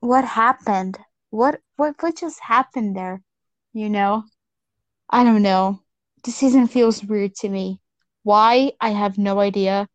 what 0.00 0.24
happened? 0.24 0.98
What 1.30 1.60
what 1.76 1.94
what 2.00 2.16
just 2.16 2.40
happened 2.40 2.96
there? 2.96 3.22
You 3.72 3.90
know? 3.90 4.24
I 5.10 5.24
don't 5.24 5.42
know. 5.42 5.82
The 6.24 6.30
season 6.30 6.66
feels 6.68 7.04
weird 7.04 7.34
to 7.36 7.48
me. 7.48 7.80
Why? 8.28 8.72
I 8.78 8.90
have 8.90 9.16
no 9.16 9.40
idea. 9.40 9.88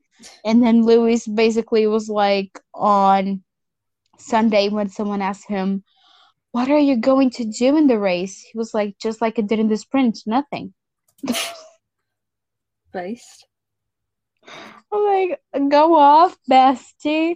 And 0.43 0.63
then 0.63 0.81
Lewis 0.81 1.27
basically 1.27 1.85
was 1.85 2.09
like 2.09 2.59
on 2.73 3.43
Sunday 4.17 4.69
when 4.69 4.89
someone 4.89 5.21
asked 5.21 5.47
him, 5.47 5.83
What 6.51 6.71
are 6.71 6.79
you 6.79 6.97
going 6.97 7.29
to 7.37 7.45
do 7.45 7.77
in 7.77 7.85
the 7.85 7.99
race? 7.99 8.41
He 8.41 8.57
was 8.57 8.73
like, 8.73 8.97
Just 8.97 9.21
like 9.21 9.37
I 9.37 9.43
did 9.43 9.59
in 9.59 9.69
the 9.69 9.77
sprint, 9.77 10.17
nothing. 10.25 10.73
Based. 12.91 13.45
I'm 14.91 15.03
like, 15.05 15.39
Go 15.69 15.93
off, 15.93 16.35
bestie. 16.49 17.35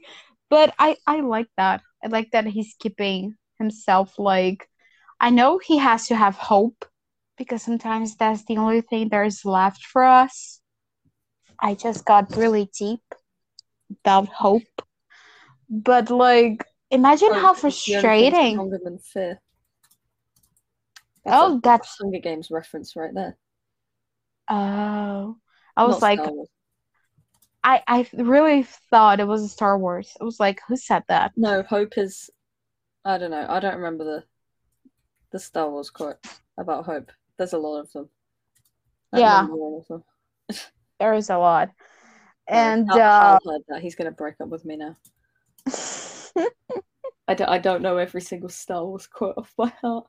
But 0.50 0.74
I, 0.80 0.98
I 1.06 1.20
like 1.20 1.50
that. 1.58 1.82
I 2.04 2.08
like 2.08 2.32
that 2.32 2.48
he's 2.48 2.74
keeping 2.80 3.36
himself 3.60 4.18
like, 4.18 4.68
I 5.20 5.30
know 5.30 5.60
he 5.60 5.78
has 5.78 6.08
to 6.08 6.16
have 6.16 6.38
hope 6.38 6.86
because 7.38 7.62
sometimes 7.62 8.16
that's 8.16 8.46
the 8.46 8.58
only 8.58 8.82
thing 8.82 9.10
there's 9.10 9.46
left 9.46 9.86
for 9.86 10.04
us. 10.04 10.60
I 11.60 11.76
just 11.76 12.06
got 12.06 12.36
really 12.36 12.70
deep 12.78 13.02
about 14.04 14.28
hope. 14.28 14.64
But 15.70 16.10
like 16.10 16.66
imagine 16.92 17.34
how 17.34 17.54
Hope 17.54 17.66
is 17.66 17.84
the 17.86 17.96
only 17.98 18.02
thing 18.02 18.02
frustrating. 18.02 18.54
Stronger 18.56 18.80
than 18.84 19.00
fear. 19.00 19.42
Oh, 21.26 21.58
a 21.58 21.60
that's 21.62 21.98
Hunger 22.00 22.20
Games 22.20 22.50
reference 22.52 22.96
right 22.96 23.14
there. 23.14 23.38
oh 24.50 25.38
I 25.76 25.84
was 25.84 26.02
Not 26.02 26.02
like 26.02 26.20
I 27.64 27.84
I 27.88 28.08
really 28.14 28.64
thought 28.90 29.20
it 29.20 29.28
was 29.28 29.44
a 29.44 29.50
Star 29.50 29.78
Wars. 29.78 30.16
I 30.22 30.24
was 30.24 30.40
like, 30.40 30.62
who 30.68 30.78
said 30.78 31.04
that? 31.10 31.34
no, 31.36 31.64
hope 31.64 31.98
is. 31.98 32.30
I 33.04 33.18
don't 33.18 33.32
know. 33.32 33.46
I 33.48 33.60
don't 33.60 33.76
remember 33.76 34.04
the 34.06 34.24
the 35.32 35.40
Star 35.40 35.70
Wars 35.70 35.90
quote 35.90 36.18
about 36.58 36.86
hope. 36.86 37.12
There's 37.38 37.54
a 37.54 37.58
lot 37.58 37.80
of 37.80 37.92
them. 37.92 38.10
I 39.12 39.20
Yeah. 39.20 39.42
remember 39.42 39.54
all 39.56 39.80
of 39.82 39.88
them. 39.88 40.04
There 41.00 41.14
is 41.14 41.30
a 41.30 41.38
lot. 41.38 41.70
And 42.48 42.88
Hal- 42.90 42.98
uh 43.00 43.22
Hal 43.22 43.40
heard 43.46 43.62
that. 43.68 43.82
He's 43.82 43.96
gonna 43.96 44.12
break 44.12 44.36
up 44.42 44.50
with 44.50 44.66
me 44.66 44.78
now. 44.78 44.96
I 47.28 47.34
don't, 47.34 47.50
I 47.50 47.58
don't 47.58 47.82
know 47.82 47.98
every 47.98 48.22
single 48.22 48.50
Star 48.50 48.86
Wars 48.86 49.06
quote 49.06 49.36
off 49.38 49.54
by 49.58 49.68
heart. 49.82 50.06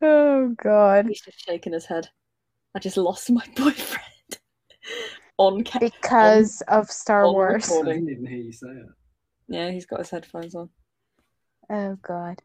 oh 0.00 0.54
god. 0.56 1.06
He's 1.08 1.20
just 1.20 1.44
shaking 1.44 1.72
his 1.72 1.86
head. 1.86 2.08
I 2.74 2.78
just 2.78 2.96
lost 2.96 3.30
my 3.30 3.44
boyfriend 3.56 4.38
on 5.38 5.64
ca- 5.64 5.80
Because 5.80 6.62
of 6.68 6.90
Star 6.90 7.26
on 7.26 7.32
Wars. 7.32 7.68
I 7.70 7.82
didn't 7.82 8.26
hear 8.26 8.38
you 8.38 8.52
say 8.52 8.68
it. 8.68 8.86
Yeah, 9.48 9.70
he's 9.70 9.86
got 9.86 10.00
his 10.00 10.10
headphones 10.10 10.54
on. 10.54 10.70
Oh 11.68 11.96
god. 12.00 12.42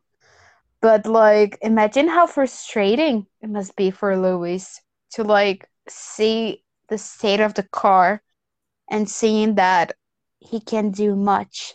But 0.82 1.06
like 1.06 1.60
imagine 1.62 2.08
how 2.08 2.25
frustrating 2.25 3.27
it 3.41 3.49
must 3.49 3.75
be 3.75 3.91
for 3.91 4.17
Lewis 4.17 4.82
to 5.12 5.23
like 5.23 5.69
see 5.88 6.63
the 6.91 6.99
state 6.99 7.39
of 7.39 7.56
the 7.56 7.63
car 7.63 8.21
and 8.91 9.10
seeing 9.10 9.56
that 9.56 9.93
he 10.39 10.60
can 10.60 10.91
do 10.91 11.15
much. 11.15 11.73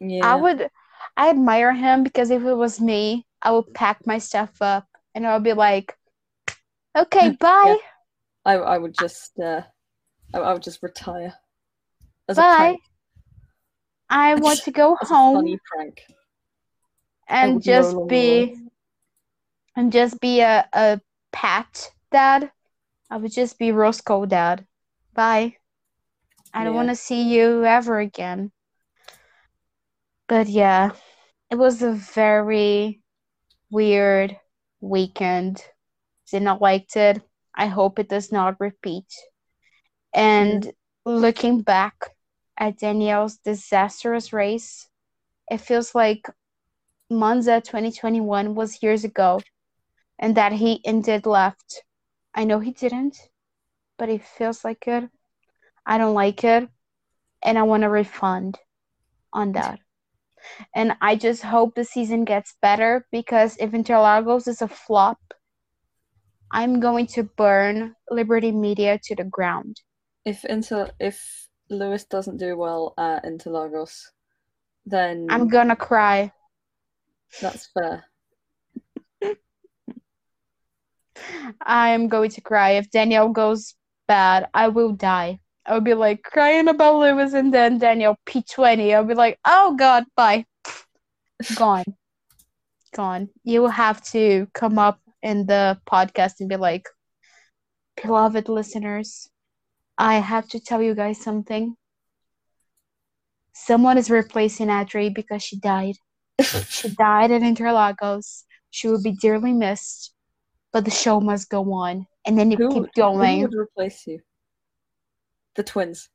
Yeah, 0.00 0.24
I 0.24 0.36
would 0.36 0.70
I 1.16 1.30
admire 1.30 1.74
him 1.74 2.04
because 2.04 2.30
if 2.30 2.42
it 2.42 2.54
was 2.54 2.80
me, 2.80 3.26
I 3.42 3.50
would 3.50 3.74
pack 3.74 4.06
my 4.06 4.18
stuff 4.18 4.62
up 4.62 4.86
and 5.14 5.26
I 5.26 5.34
would 5.34 5.44
be 5.44 5.52
like, 5.52 5.98
Okay, 6.96 7.30
bye. 7.40 7.78
I, 8.44 8.54
I 8.54 8.78
would 8.78 8.94
just, 8.94 9.38
uh, 9.38 9.62
I, 10.32 10.38
I 10.38 10.52
would 10.52 10.62
just 10.62 10.82
retire. 10.82 11.34
As 12.28 12.36
Bye. 12.36 12.76
I 14.08 14.34
want 14.36 14.60
to 14.62 14.70
go 14.70 14.96
home 15.00 15.36
funny 15.36 15.58
prank. 15.70 16.02
And 17.28 17.62
just 17.62 17.96
be 18.08 18.56
and 19.76 19.92
just 19.92 20.20
be 20.20 20.40
a, 20.40 20.68
a 20.72 21.00
pat 21.32 21.92
dad. 22.10 22.50
I 23.10 23.16
would 23.18 23.32
just 23.32 23.58
be 23.58 23.72
Roscoe 23.72 24.26
dad. 24.26 24.66
Bye. 25.14 25.56
I 26.52 26.64
don't 26.64 26.74
Yeah. 26.74 26.76
want 26.76 26.88
to 26.88 26.96
see 26.96 27.22
you 27.22 27.64
ever 27.64 27.98
again. 27.98 28.52
But 30.28 30.48
yeah, 30.48 30.92
it 31.50 31.56
was 31.56 31.82
a 31.82 31.92
very 31.92 33.02
weird 33.70 34.38
weekend. 34.80 35.64
Did 36.30 36.42
not 36.42 36.60
liked 36.60 36.96
it. 36.96 37.22
I 37.54 37.66
hope 37.66 37.98
it 37.98 38.08
does 38.08 38.32
not 38.32 38.60
repeat. 38.60 39.06
And 40.14 40.72
looking 41.04 41.62
back 41.62 42.14
at 42.58 42.78
Daniel's 42.78 43.36
disastrous 43.38 44.32
race, 44.32 44.88
it 45.50 45.58
feels 45.60 45.94
like 45.94 46.26
Monza 47.10 47.60
2021 47.60 48.54
was 48.54 48.82
years 48.82 49.04
ago 49.04 49.40
and 50.18 50.36
that 50.36 50.52
he 50.52 50.80
ended 50.84 51.26
left. 51.26 51.82
I 52.34 52.44
know 52.44 52.60
he 52.60 52.72
didn't, 52.72 53.18
but 53.98 54.08
it 54.08 54.24
feels 54.24 54.64
like 54.64 54.86
it. 54.86 55.08
I 55.86 55.98
don't 55.98 56.14
like 56.14 56.44
it, 56.44 56.68
and 57.42 57.58
I 57.58 57.62
want 57.62 57.84
a 57.84 57.88
refund 57.88 58.58
on 59.32 59.52
that. 59.52 59.80
And 60.74 60.96
I 61.00 61.16
just 61.16 61.42
hope 61.42 61.74
the 61.74 61.84
season 61.84 62.24
gets 62.24 62.56
better 62.62 63.06
because 63.10 63.56
if 63.58 63.72
Interlagos 63.72 64.46
is 64.46 64.62
a 64.62 64.68
flop, 64.68 65.18
I'm 66.50 66.80
going 66.80 67.06
to 67.08 67.24
burn 67.24 67.94
Liberty 68.10 68.52
Media 68.52 68.98
to 69.04 69.14
the 69.14 69.24
ground. 69.24 69.80
If 70.24 70.44
Inter, 70.44 70.90
if 70.98 71.48
Lewis 71.70 72.04
doesn't 72.04 72.38
do 72.38 72.56
well 72.56 72.94
at 72.98 73.24
Interlagos, 73.24 74.10
then 74.86 75.26
I'm 75.28 75.48
gonna 75.48 75.76
cry. 75.76 76.32
that's 77.40 77.68
fair. 77.74 78.04
I 81.60 81.90
am 81.90 82.08
going 82.08 82.30
to 82.30 82.40
cry. 82.40 82.72
If 82.72 82.90
Daniel 82.90 83.28
goes 83.28 83.74
bad, 84.06 84.48
I 84.54 84.68
will 84.68 84.92
die. 84.92 85.40
I'll 85.66 85.80
be 85.80 85.94
like 85.94 86.22
crying 86.22 86.68
about 86.68 86.98
Lewis 86.98 87.34
and 87.34 87.52
then 87.52 87.78
Daniel 87.78 88.16
P20. 88.26 88.94
I'll 88.94 89.04
be 89.04 89.14
like, 89.14 89.38
oh 89.44 89.76
God, 89.76 90.04
bye. 90.16 90.44
Gone. 91.54 91.84
Gone. 92.94 93.28
You 93.44 93.60
will 93.60 93.68
have 93.68 94.02
to 94.12 94.48
come 94.54 94.78
up 94.78 95.00
in 95.22 95.46
the 95.46 95.78
podcast 95.86 96.40
and 96.40 96.48
be 96.48 96.56
like, 96.56 96.88
beloved 98.02 98.48
listeners, 98.48 99.28
I 99.98 100.16
have 100.16 100.48
to 100.50 100.60
tell 100.60 100.82
you 100.82 100.94
guys 100.94 101.20
something. 101.20 101.76
Someone 103.52 103.98
is 103.98 104.10
replacing 104.10 104.68
Adri 104.68 105.14
because 105.14 105.42
she 105.42 105.58
died. 105.58 105.96
She 106.68 106.88
died 106.90 107.32
at 107.32 107.42
Interlagos. 107.42 108.44
She 108.70 108.86
will 108.86 109.02
be 109.02 109.12
dearly 109.12 109.52
missed, 109.52 110.14
but 110.72 110.84
the 110.84 110.90
show 110.90 111.20
must 111.20 111.48
go 111.50 111.72
on. 111.72 112.06
And 112.26 112.38
then 112.38 112.50
you 112.50 112.56
Who, 112.58 112.68
keep 112.72 112.82
who 112.82 112.88
going. 112.94 113.42
would 113.42 113.54
replace 113.54 114.06
you? 114.06 114.20
The 115.54 115.62
twins. 115.62 116.08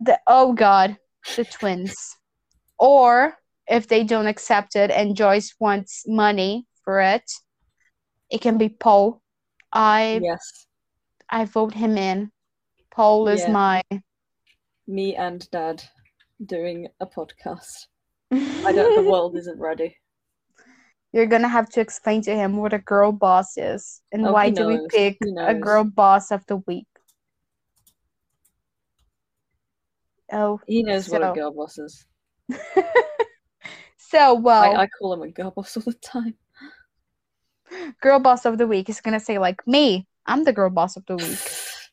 The 0.00 0.18
oh 0.26 0.52
god, 0.52 0.96
the 1.36 1.44
twins. 1.44 1.94
Or 2.78 3.36
if 3.68 3.88
they 3.88 4.04
don't 4.04 4.26
accept 4.26 4.76
it 4.76 4.90
and 4.90 5.16
Joyce 5.16 5.54
wants 5.58 6.04
money 6.06 6.66
for 6.84 7.00
it, 7.00 7.30
it 8.30 8.40
can 8.40 8.58
be 8.58 8.68
Paul. 8.68 9.20
I 9.72 10.20
Yes. 10.22 10.66
I 11.28 11.44
vote 11.44 11.74
him 11.74 11.98
in. 11.98 12.30
Paul 12.90 13.28
is 13.28 13.40
Yeah. 13.42 13.52
my 13.52 13.82
Me 14.86 15.14
and 15.16 15.48
Dad 15.50 15.82
doing 16.46 16.88
a 17.00 17.06
podcast. 17.06 17.88
I 18.32 18.72
don't. 18.72 19.04
The 19.04 19.10
world 19.10 19.36
isn't 19.36 19.60
ready. 19.60 19.96
You're 21.12 21.26
gonna 21.26 21.48
have 21.48 21.68
to 21.70 21.80
explain 21.80 22.22
to 22.22 22.34
him 22.34 22.56
what 22.56 22.72
a 22.72 22.78
girl 22.78 23.12
boss 23.12 23.56
is 23.56 24.02
and 24.12 24.26
Oh, 24.26 24.32
why 24.32 24.50
do 24.50 24.66
we 24.66 24.86
pick 24.88 25.18
a 25.38 25.54
girl 25.54 25.84
boss 25.84 26.30
of 26.30 26.44
the 26.46 26.56
week. 26.66 26.86
Oh, 30.30 30.60
He 30.66 30.82
knows 30.82 31.08
what 31.08 31.22
a 31.22 31.32
girl 31.32 31.50
boss 31.52 31.78
is. 31.78 32.06
so 33.96 34.34
well, 34.34 34.76
I, 34.76 34.82
I 34.82 34.86
call 34.86 35.14
him 35.14 35.22
a 35.22 35.28
girl 35.28 35.50
boss 35.50 35.76
all 35.76 35.82
the 35.84 35.94
time. 35.94 36.34
girl 38.02 38.20
boss 38.20 38.44
of 38.44 38.58
the 38.58 38.66
week 38.66 38.88
is 38.88 39.00
gonna 39.00 39.20
say 39.20 39.38
like 39.38 39.66
me. 39.66 40.06
I'm 40.26 40.44
the 40.44 40.52
girl 40.52 40.70
boss 40.70 40.96
of 40.96 41.06
the 41.06 41.16
week. 41.16 41.38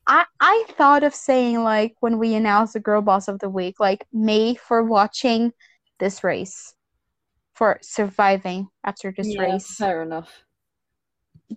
I 0.08 0.26
I 0.40 0.66
thought 0.78 1.04
of 1.04 1.16
saying 1.16 1.64
like 1.64 1.96
when 2.02 2.20
we 2.20 2.36
announced 2.36 2.74
the 2.74 2.80
girl 2.80 3.02
boss 3.02 3.30
of 3.30 3.40
the 3.40 3.50
week, 3.50 3.80
like 3.80 4.06
me 4.12 4.56
for 4.56 4.84
watching 4.84 5.54
this 6.00 6.24
race, 6.24 6.75
for 7.56 7.80
surviving 7.82 8.68
after 8.84 9.14
this 9.16 9.28
yeah, 9.28 9.42
race. 9.42 9.76
fair 9.76 10.04
enough. 10.04 10.44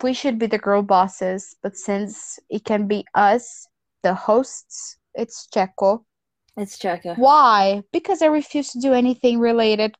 We 0.03 0.13
should 0.13 0.39
be 0.39 0.47
the 0.47 0.59
girl 0.59 0.83
bosses, 0.83 1.57
but 1.63 1.77
since 1.77 2.39
it 2.49 2.65
can 2.65 2.87
be 2.87 3.05
us, 3.15 3.67
the 4.03 4.15
hosts, 4.15 4.97
it's 5.15 5.49
Checo. 5.53 6.05
It's 6.57 6.79
Jacka. 6.79 7.15
Why? 7.17 7.83
Because 7.93 8.23
I 8.23 8.27
refuse 8.27 8.71
to 8.73 8.81
do 8.81 8.93
anything 8.93 9.39
related 9.39 9.95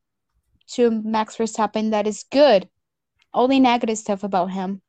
to 0.73 0.91
Max 0.91 1.37
Verstappen 1.37 1.91
that 1.91 2.07
is 2.07 2.25
good. 2.31 2.69
Only 3.33 3.59
negative 3.59 3.97
stuff 3.97 4.23
about 4.23 4.51
him. 4.51 4.81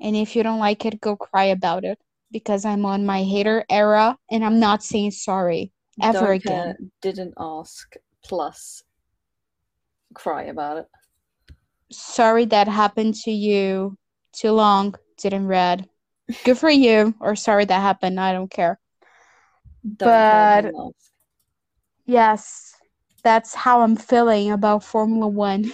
And 0.00 0.16
if 0.16 0.34
you 0.34 0.42
don't 0.42 0.58
like 0.58 0.84
it, 0.84 1.00
go 1.00 1.16
cry 1.16 1.44
about 1.44 1.84
it. 1.84 1.98
Because 2.30 2.64
I'm 2.64 2.84
on 2.84 3.06
my 3.06 3.22
hater 3.22 3.64
era 3.70 4.16
and 4.30 4.44
I'm 4.44 4.60
not 4.60 4.82
saying 4.82 5.12
sorry 5.12 5.72
ever 6.02 6.26
Don't 6.26 6.34
again. 6.36 6.90
didn't 7.00 7.34
ask. 7.38 7.94
Plus, 8.22 8.82
cry 10.14 10.44
about 10.44 10.78
it. 10.78 10.86
Sorry 11.90 12.44
that 12.46 12.68
happened 12.68 13.14
to 13.24 13.30
you. 13.30 13.96
Too 14.32 14.52
long, 14.52 14.94
didn't 15.18 15.46
read. 15.46 15.88
Good 16.44 16.58
for 16.58 16.70
you. 16.70 17.14
Or 17.20 17.34
sorry 17.34 17.64
that 17.64 17.80
happened. 17.80 18.20
I 18.20 18.32
don't 18.32 18.50
care. 18.50 18.78
Don't 19.96 20.08
But- 20.08 20.72
Yes, 22.04 22.74
that's 23.22 23.54
how 23.54 23.82
I'm 23.82 23.96
feeling 23.96 24.50
about 24.52 24.82
Formula 24.84 25.28
One 25.28 25.72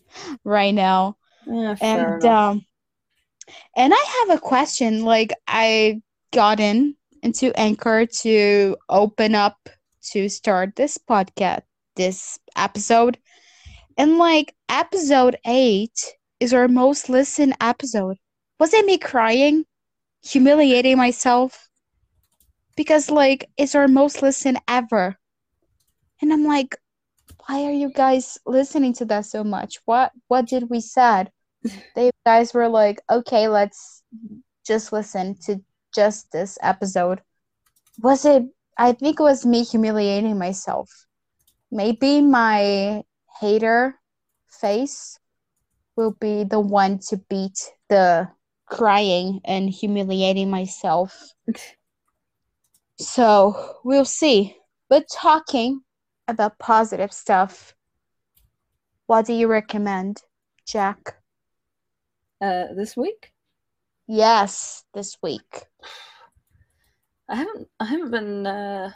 right 0.44 0.74
now. 0.74 1.16
Yeah, 1.46 1.76
And 1.80 2.24
um 2.24 2.66
and 3.76 3.92
I 3.94 4.04
have 4.26 4.36
a 4.36 4.40
question. 4.40 5.04
Like 5.04 5.32
I 5.46 6.02
got 6.32 6.58
in 6.60 6.96
into 7.22 7.52
Anchor 7.58 8.06
to 8.06 8.76
open 8.88 9.34
up 9.34 9.68
to 10.10 10.28
start 10.28 10.74
this 10.76 10.98
podcast, 10.98 11.62
this 11.94 12.38
episode. 12.56 13.18
And 13.96 14.18
like 14.18 14.54
episode 14.68 15.36
8 15.46 15.90
is 16.40 16.52
our 16.52 16.68
most 16.68 17.08
listened 17.08 17.54
episode. 17.60 18.18
Was 18.58 18.72
it 18.74 18.84
me 18.86 18.98
crying? 18.98 19.64
Humiliating 20.22 20.96
myself? 20.96 21.68
Because 22.76 23.10
like 23.10 23.50
it's 23.56 23.74
our 23.74 23.88
most 23.88 24.22
listened 24.22 24.58
ever. 24.68 25.16
And 26.20 26.32
I'm 26.32 26.44
like, 26.44 26.76
why 27.46 27.64
are 27.64 27.72
you 27.72 27.90
guys 27.90 28.38
listening 28.46 28.92
to 28.94 29.04
that 29.06 29.26
so 29.26 29.44
much? 29.44 29.78
What 29.84 30.12
what 30.28 30.46
did 30.46 30.70
we 30.70 30.80
said? 30.80 31.30
They 31.94 32.10
guys 32.24 32.52
were 32.54 32.68
like, 32.68 33.00
okay, 33.10 33.48
let's 33.48 34.02
just 34.66 34.92
listen 34.92 35.36
to 35.46 35.62
just 35.94 36.30
this 36.32 36.58
episode. 36.62 37.22
Was 38.02 38.24
it 38.24 38.44
I 38.78 38.92
think 38.92 39.20
it 39.20 39.22
was 39.22 39.46
me 39.46 39.64
humiliating 39.64 40.38
myself. 40.38 41.06
Maybe 41.70 42.20
my 42.20 43.02
hater 43.40 43.98
face 44.48 45.18
will 45.96 46.16
be 46.20 46.44
the 46.44 46.60
one 46.60 46.98
to 47.08 47.16
beat 47.28 47.70
the 47.88 48.28
crying 48.66 49.40
and 49.44 49.70
humiliating 49.70 50.50
myself. 50.50 51.32
So 52.98 53.76
we'll 53.84 54.04
see. 54.04 54.56
But 54.88 55.08
talking 55.10 55.80
about 56.28 56.58
positive 56.58 57.12
stuff, 57.12 57.74
what 59.06 59.26
do 59.26 59.32
you 59.32 59.48
recommend, 59.48 60.22
Jack? 60.66 61.16
Uh, 62.40 62.74
this 62.74 62.96
week, 62.96 63.32
Yes, 64.08 64.84
this 64.94 65.18
week. 65.20 65.64
I 67.28 67.34
haven't, 67.34 67.68
I 67.80 67.84
haven't 67.86 68.10
been, 68.12 68.46
uh, 68.46 68.90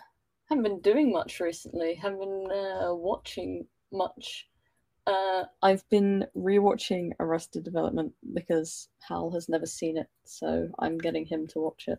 haven't 0.49 0.63
been 0.63 0.81
doing 0.81 1.13
much 1.13 1.41
recently. 1.41 1.95
Haven't 1.95 2.21
been 2.21 2.49
uh, 2.53 2.95
watching 2.95 3.67
much. 3.93 4.47
Uh, 5.07 5.45
I've 5.63 5.89
been 5.89 6.27
rewatching 6.37 7.13
Arrested 7.19 7.65
Development 7.65 8.13
because 8.35 8.89
Hal 9.01 9.31
has 9.33 9.49
never 9.49 9.67
seen 9.67 9.97
it, 9.97 10.07
so 10.25 10.69
I'm 10.79 10.99
getting 10.99 11.27
him 11.27 11.47
to 11.49 11.59
watch 11.61 11.85
it. 11.89 11.99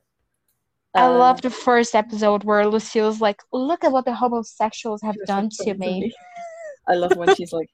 I 0.94 1.06
Uh, 1.06 1.18
love 1.18 1.42
the 1.42 1.50
first 1.50 1.96
episode 1.96 2.44
where 2.44 2.68
Lucille's 2.68 3.22
like, 3.22 3.42
look 3.52 3.84
at 3.84 3.92
what 3.92 4.06
the 4.06 4.14
homosexuals 4.14 5.02
have 5.02 5.16
done 5.26 5.50
to 5.50 5.66
done 5.66 5.80
me. 5.80 6.14
I 6.88 6.96
love 6.96 7.16
when 7.16 7.34
she's 7.36 7.54
like, 7.54 7.70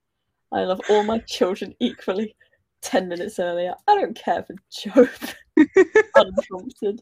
I 0.51 0.63
love 0.63 0.81
all 0.89 1.03
my 1.03 1.19
children 1.19 1.75
equally. 1.79 2.35
Ten 2.81 3.07
minutes 3.07 3.39
earlier, 3.39 3.73
I 3.87 3.95
don't 3.95 4.15
care 4.17 4.43
for 4.43 4.55
Gob. 4.93 5.09
Unprompted. 6.15 7.01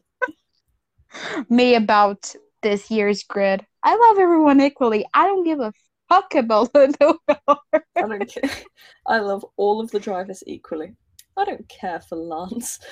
Me 1.48 1.74
about 1.74 2.34
this 2.62 2.90
year's 2.90 3.22
grid. 3.22 3.64
I 3.82 3.94
love 3.94 4.18
everyone 4.18 4.60
equally. 4.60 5.06
I 5.14 5.26
don't 5.26 5.44
give 5.44 5.60
a 5.60 5.72
fuck 6.08 6.34
about 6.34 6.72
the 6.72 7.18
I 7.48 8.00
don't 8.00 8.28
care. 8.28 8.50
I 9.06 9.18
love 9.18 9.44
all 9.56 9.80
of 9.80 9.90
the 9.90 10.00
drivers 10.00 10.42
equally. 10.46 10.94
I 11.36 11.44
don't 11.44 11.68
care 11.68 12.00
for 12.00 12.16
Lance. 12.16 12.78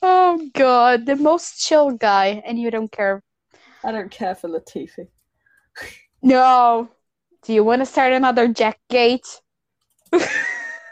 Oh 0.00 0.48
god, 0.54 1.06
the 1.06 1.16
most 1.16 1.60
chill 1.60 1.90
guy, 1.90 2.40
and 2.46 2.58
you 2.58 2.70
don't 2.70 2.90
care. 2.90 3.22
I 3.82 3.90
don't 3.90 4.10
care 4.10 4.34
for 4.34 4.48
Latifi. 4.48 5.08
No. 6.22 6.88
Do 7.42 7.52
you 7.52 7.64
want 7.64 7.82
to 7.82 7.86
start 7.86 8.12
another 8.12 8.48
Jack 8.48 8.78
Gate? 8.90 9.26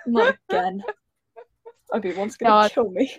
Not 0.06 0.36
again. 0.48 0.82
Obi-Wan's 1.92 2.36
gonna 2.36 2.50
God. 2.50 2.72
kill 2.72 2.90
me. 2.90 3.12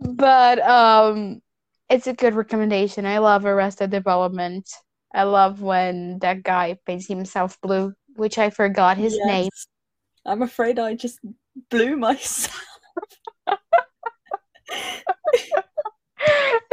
but 0.00 0.58
um 0.60 1.40
it's 1.88 2.06
a 2.06 2.12
good 2.12 2.34
recommendation. 2.34 3.06
I 3.06 3.18
love 3.18 3.44
Arrested 3.44 3.90
Development. 3.90 4.68
I 5.14 5.22
love 5.22 5.62
when 5.62 6.18
that 6.20 6.42
guy 6.42 6.78
paints 6.86 7.06
himself 7.06 7.60
blue, 7.60 7.94
which 8.16 8.38
I 8.38 8.50
forgot 8.50 8.96
his 8.96 9.18
name. 9.24 9.50
I'm 10.24 10.42
afraid 10.42 10.78
I 10.78 10.94
just 10.94 11.20
blew 11.70 11.96
myself. 11.96 12.62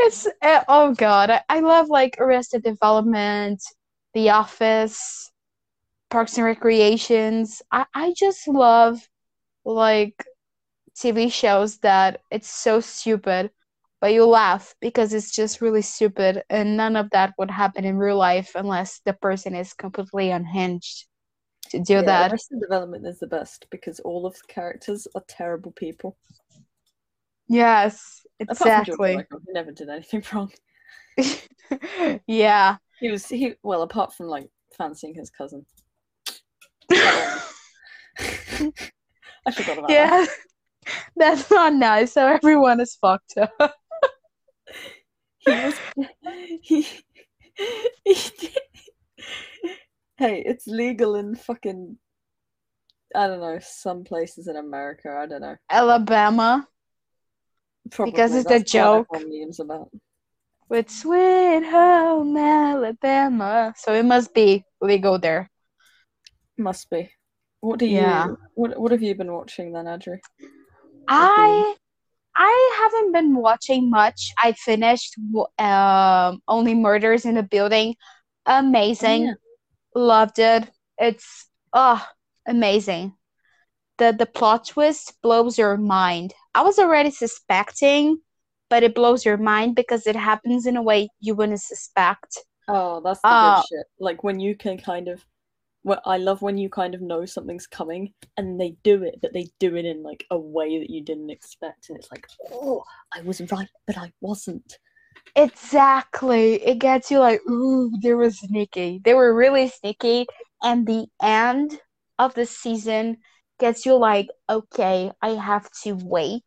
It's 0.05 0.27
uh, 0.41 0.63
oh 0.67 0.93
god, 0.93 1.29
I, 1.29 1.41
I 1.47 1.59
love 1.61 1.87
like 1.87 2.17
Arrested 2.19 2.63
Development, 2.63 3.61
The 4.13 4.31
Office, 4.31 5.31
Parks 6.09 6.37
and 6.37 6.45
Recreations. 6.45 7.61
I, 7.71 7.85
I 7.93 8.13
just 8.17 8.47
love 8.47 9.07
like 9.63 10.25
TV 10.97 11.31
shows 11.31 11.77
that 11.79 12.21
it's 12.31 12.49
so 12.49 12.81
stupid, 12.81 13.51
but 14.03 14.11
you 14.11 14.25
laugh 14.25 14.75
because 14.81 15.13
it's 15.13 15.31
just 15.33 15.61
really 15.61 15.81
stupid 15.81 16.43
and 16.49 16.75
none 16.75 16.97
of 16.97 17.09
that 17.11 17.33
would 17.37 17.49
happen 17.49 17.85
in 17.85 17.95
real 17.95 18.17
life 18.17 18.51
unless 18.53 18.99
the 19.05 19.13
person 19.13 19.55
is 19.55 19.73
completely 19.73 20.29
unhinged 20.29 21.05
to 21.69 21.79
do 21.79 21.93
Yeah, 21.93 22.01
that. 22.01 22.31
Arrested 22.33 22.59
Development 22.59 23.07
is 23.07 23.19
the 23.19 23.27
best 23.27 23.65
because 23.71 24.01
all 24.01 24.25
of 24.25 24.33
the 24.33 24.53
characters 24.53 25.07
are 25.15 25.23
terrible 25.29 25.71
people. 25.71 26.17
Yes, 27.47 28.25
Apart 28.41 28.57
from 28.57 28.83
George 28.83 28.87
exactly. 28.87 29.15
Michael, 29.15 29.39
who 29.47 29.53
never 29.53 29.71
did 29.71 29.87
anything 29.87 30.21
wrong. 30.33 30.51
yeah. 32.27 32.75
He 32.99 33.09
was 33.09 33.25
he 33.25 33.53
well, 33.63 33.83
apart 33.83 34.13
from 34.13 34.27
like 34.27 34.49
fancying 34.77 35.15
his 35.15 35.29
cousin. 35.29 35.65
I 39.45 39.51
forgot 39.53 39.77
about 39.77 39.87
that. 39.87 39.89
Yeah, 39.89 40.25
that's 41.15 41.49
not 41.49 41.73
nice. 41.73 42.11
So 42.11 42.27
everyone 42.27 42.81
is 42.81 42.95
fucked 42.95 43.37
up. 43.37 43.75
He 45.45 45.51
was 45.51 45.75
he, 46.61 46.87
he 48.05 48.13
did. 48.39 48.57
Hey, 50.17 50.43
it's 50.45 50.67
legal 50.67 51.15
in 51.15 51.35
fucking 51.35 51.97
I 53.15 53.27
don't 53.27 53.41
know, 53.41 53.59
some 53.61 54.03
places 54.03 54.47
in 54.47 54.55
America, 54.55 55.09
I 55.19 55.27
don't 55.27 55.41
know. 55.41 55.55
Alabama 55.69 56.67
Probably 57.91 58.11
Because 58.11 58.33
it's 58.35 58.49
a 58.49 58.59
joke. 58.59 59.07
memes 59.11 59.59
about. 59.59 59.89
with 60.69 60.89
Sweet 60.89 61.63
Home 61.65 62.37
Alabama. 62.37 63.73
So 63.77 63.93
it 63.93 64.05
must 64.05 64.33
be 64.33 64.63
legal 64.81 65.19
there. 65.19 65.49
Must 66.57 66.89
be. 66.89 67.09
What 67.59 67.79
do 67.79 67.85
you 67.85 67.95
Yeah. 67.95 68.27
what 68.55 68.79
what 68.79 68.91
have 68.91 69.01
you 69.01 69.15
been 69.15 69.31
watching 69.31 69.73
then, 69.73 69.85
Adri? 69.85 70.19
I 71.07 71.75
I 72.35 72.79
haven't 72.81 73.11
been 73.13 73.35
watching 73.35 73.89
much. 73.89 74.31
I 74.37 74.53
finished 74.53 75.15
um 75.59 76.41
Only 76.47 76.73
Murders 76.73 77.25
in 77.25 77.35
the 77.35 77.43
Building. 77.43 77.95
Amazing. 78.45 79.23
yeah. 79.25 79.33
Loved 79.95 80.39
it. 80.39 80.69
It's 80.97 81.47
oh 81.73 82.05
amazing. 82.47 83.13
The 83.97 84.13
the 84.17 84.25
plot 84.25 84.67
twist 84.67 85.21
blows 85.21 85.57
your 85.57 85.77
mind. 85.77 86.33
I 86.55 86.61
was 86.63 86.79
already 86.79 87.11
suspecting, 87.11 88.19
but 88.69 88.83
it 88.83 88.95
blows 88.95 89.25
your 89.25 89.37
mind 89.37 89.75
because 89.75 90.07
it 90.07 90.15
happens 90.15 90.65
in 90.65 90.77
a 90.77 90.81
way 90.81 91.09
you 91.19 91.35
wouldn't 91.35 91.61
suspect. 91.61 92.39
Oh, 92.67 93.01
that's 93.01 93.23
the 93.29 93.35
Uh, 93.35 93.55
good 93.55 93.57
shit. 93.67 93.85
Like 93.99 94.23
when 94.23 94.39
you 94.39 94.55
can 94.55 94.77
kind 94.77 95.07
of 95.07 95.25
well, 95.83 96.01
I 96.05 96.17
love 96.17 96.41
when 96.41 96.57
you 96.57 96.69
kind 96.69 96.95
of 96.95 97.01
know 97.01 97.25
something's 97.25 97.67
coming 97.67 98.13
and 98.37 98.59
they 98.59 98.75
do 98.83 99.03
it, 99.03 99.19
but 99.21 99.33
they 99.33 99.49
do 99.59 99.75
it 99.75 99.85
in 99.85 100.01
like 100.03 100.25
a 100.31 100.37
way 100.37 100.79
that 100.79 100.89
you 100.89 101.03
didn't 101.03 101.29
expect, 101.29 101.89
and 101.89 101.97
it's 101.97 102.11
like, 102.11 102.25
oh, 102.51 102.83
I 103.13 103.21
was 103.21 103.41
right, 103.51 103.69
but 103.85 103.97
I 103.97 104.11
wasn't. 104.21 104.77
Exactly. 105.35 106.55
It 106.63 106.79
gets 106.79 107.09
you 107.09 107.19
like, 107.19 107.41
ooh, 107.49 107.91
they 108.01 108.13
were 108.13 108.31
sneaky. 108.31 109.01
They 109.03 109.13
were 109.13 109.33
really 109.33 109.67
sneaky. 109.67 110.27
And 110.61 110.85
the 110.85 111.07
end 111.21 111.79
of 112.19 112.33
the 112.35 112.45
season 112.45 113.17
gets 113.59 113.85
you 113.85 113.95
like, 113.95 114.27
okay, 114.49 115.11
I 115.21 115.29
have 115.29 115.69
to 115.83 115.93
wait 115.93 116.43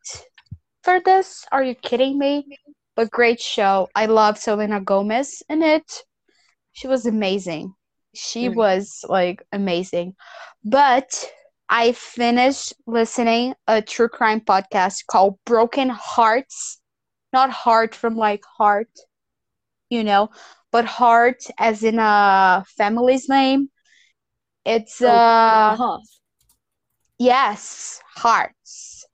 for 0.83 1.01
this. 1.03 1.45
Are 1.51 1.63
you 1.63 1.75
kidding 1.75 2.17
me? 2.17 2.47
But 2.95 3.11
great 3.11 3.41
show. 3.41 3.89
I 3.93 4.05
love 4.05 4.37
Selena 4.37 4.81
Gomez 4.81 5.43
in 5.49 5.61
it. 5.61 6.03
She 6.71 6.87
was 6.87 7.05
amazing. 7.05 7.73
She 8.17 8.49
Mm. 8.49 8.55
was 8.55 9.05
like 9.09 9.43
amazing. 9.51 10.15
But 10.63 11.25
I 11.69 11.93
finished 11.93 12.73
listening 12.87 13.55
a 13.67 13.81
true 13.81 14.09
crime 14.09 14.41
podcast 14.41 15.05
called 15.07 15.37
Broken 15.45 15.89
Harts. 15.89 16.81
Not 17.33 17.49
heart 17.51 17.95
from 17.95 18.15
like 18.15 18.43
heart, 18.57 18.89
you 19.89 20.03
know, 20.03 20.29
but 20.71 20.85
Hart 20.85 21.43
as 21.57 21.83
in 21.83 21.99
a 21.99 22.63
family's 22.77 23.29
name. 23.29 23.69
It's 24.65 25.01
Oh, 25.01 25.19
uh. 25.19 25.77
Yes, 27.19 28.01
Harts. 28.15 29.05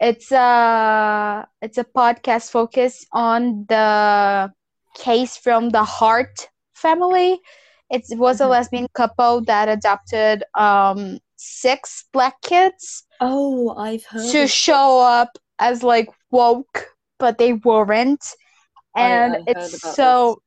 It's 0.00 0.32
a 0.32 1.46
it's 1.62 1.78
a 1.78 1.84
podcast 1.84 2.50
focused 2.50 3.06
on 3.12 3.66
the 3.68 4.50
case 4.96 5.36
from 5.36 5.70
the 5.70 5.84
Hart 5.84 6.48
family. 6.74 7.40
It 7.92 8.04
was 8.18 8.40
a 8.40 8.44
Mhm. 8.46 8.50
lesbian 8.50 8.86
couple 8.94 9.42
that 9.42 9.68
adopted 9.68 10.44
um 10.54 11.18
six 11.36 12.04
black 12.12 12.40
kids 12.42 13.04
Oh, 13.20 13.76
I've 13.76 14.04
heard. 14.04 14.30
to 14.32 14.46
show 14.48 15.00
up 15.00 15.38
as 15.58 15.82
like 15.82 16.08
woke, 16.30 16.86
but 17.18 17.38
they 17.38 17.52
weren't. 17.52 18.24
And 18.96 19.36
I 19.36 19.38
it's 19.46 19.80
so 19.94 20.42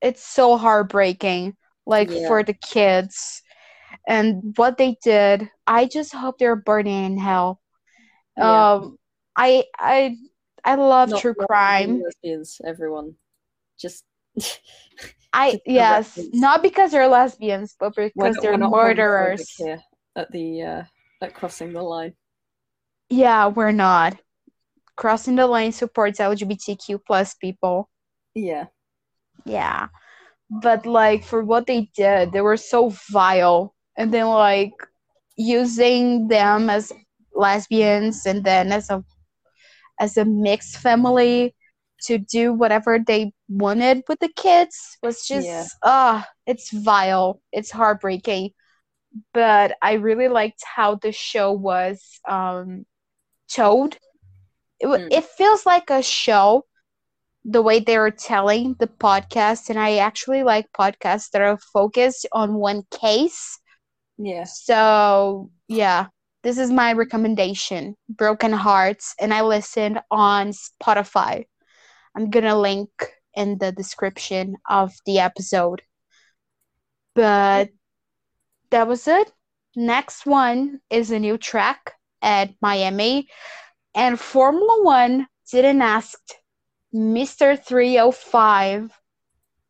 it's 0.00 0.24
so 0.24 0.56
heartbreaking, 0.56 1.56
like 1.86 2.10
Yeah. 2.10 2.28
for 2.28 2.42
the 2.42 2.54
kids. 2.54 3.42
And 4.06 4.54
what 4.56 4.78
they 4.78 4.96
did, 5.02 5.50
I 5.66 5.86
just 5.86 6.12
hope 6.14 6.38
they're 6.38 6.56
burning 6.56 7.04
in 7.04 7.18
hell. 7.18 7.60
Yeah. 8.36 8.74
Um 8.74 8.98
I 9.36 9.64
I 9.78 10.16
I 10.64 10.74
love 10.76 11.10
Not 11.10 11.20
true 11.22 11.34
crime. 11.34 12.02
Lesbians, 12.02 12.60
everyone. 12.64 13.14
Just. 13.78 14.04
I 15.38 15.60
yes, 15.64 16.16
reference. 16.16 16.34
not 16.34 16.62
because 16.62 16.90
they're 16.90 17.06
lesbians, 17.06 17.76
but 17.78 17.94
We're 18.14 18.32
because 18.32 18.36
they're 18.42 18.52
we're 18.52 18.58
not 18.58 18.72
murderers. 18.72 19.48
here 19.50 19.80
at 20.16 20.32
the 20.32 20.62
uh, 20.62 20.82
at 21.22 21.34
crossing 21.34 21.72
the 21.72 21.82
line. 21.82 22.14
Yeah, 23.08 23.46
we're 23.46 23.72
not. 23.72 24.18
Crossing 24.96 25.36
the 25.36 25.46
line 25.46 25.70
supports 25.70 26.18
LGBTQ 26.18 27.00
plus 27.06 27.34
people. 27.34 27.88
Yeah. 28.34 28.66
Yeah. 29.44 29.88
But 30.50 30.86
like 30.86 31.22
for 31.24 31.44
what 31.44 31.66
they 31.66 31.88
did, 31.96 32.32
they 32.32 32.40
were 32.40 32.56
so 32.56 32.90
vile. 33.10 33.74
And 33.96 34.12
then 34.12 34.26
like 34.26 34.72
using 35.36 36.26
them 36.26 36.68
as 36.68 36.92
lesbians 37.32 38.26
and 38.26 38.42
then 38.42 38.72
as 38.72 38.90
a 38.90 39.04
as 40.00 40.16
a 40.16 40.24
mixed 40.24 40.78
family 40.78 41.54
to 42.02 42.18
do 42.18 42.52
whatever 42.52 42.98
they 42.98 43.32
wanted 43.48 44.02
with 44.08 44.20
the 44.20 44.28
kids 44.36 44.98
was 45.02 45.26
just 45.26 45.46
Yeah. 45.46 45.66
ah 45.84 46.28
it's 46.46 46.70
vile. 46.70 47.40
It's 47.52 47.70
heartbreaking. 47.70 48.50
But 49.32 49.76
I 49.82 49.94
really 49.94 50.28
liked 50.28 50.62
how 50.64 50.96
the 50.96 51.12
show 51.12 51.52
was 51.52 52.20
um 52.28 52.86
told. 53.48 53.98
It, 54.80 54.88
Mm. 54.88 55.08
it 55.10 55.24
feels 55.24 55.66
like 55.66 55.90
a 55.90 56.02
show 56.02 56.64
the 57.44 57.62
way 57.62 57.80
they 57.80 57.98
were 57.98 58.10
telling 58.10 58.74
the 58.78 58.86
podcast 58.86 59.70
and 59.70 59.78
i 59.78 59.96
actually 59.96 60.42
like 60.42 60.66
podcasts 60.72 61.30
that 61.30 61.42
are 61.42 61.58
focused 61.72 62.26
on 62.32 62.54
one 62.54 62.82
case 62.90 63.58
Yeah. 64.18 64.44
so 64.44 65.50
yeah 65.68 66.06
this 66.42 66.58
is 66.58 66.70
my 66.70 66.92
recommendation 66.92 67.96
broken 68.08 68.52
Harts 68.52 69.14
and 69.20 69.32
i 69.32 69.42
listened 69.42 70.00
on 70.10 70.50
spotify 70.52 71.44
i'm 72.16 72.30
gonna 72.30 72.58
link 72.58 72.90
in 73.38 73.58
the 73.58 73.72
description 73.72 74.56
of 74.68 74.92
the 75.06 75.18
episode 75.18 75.80
but 77.14 77.70
that 78.70 78.86
was 78.86 79.08
it 79.08 79.32
next 79.76 80.26
one 80.26 80.80
is 80.90 81.10
a 81.10 81.18
new 81.18 81.38
track 81.38 81.94
at 82.20 82.50
miami 82.60 83.28
and 83.94 84.20
formula 84.20 84.82
one 84.82 85.26
didn't 85.50 85.82
ask 85.82 86.18
Mr. 86.94 87.62
305 87.62 88.90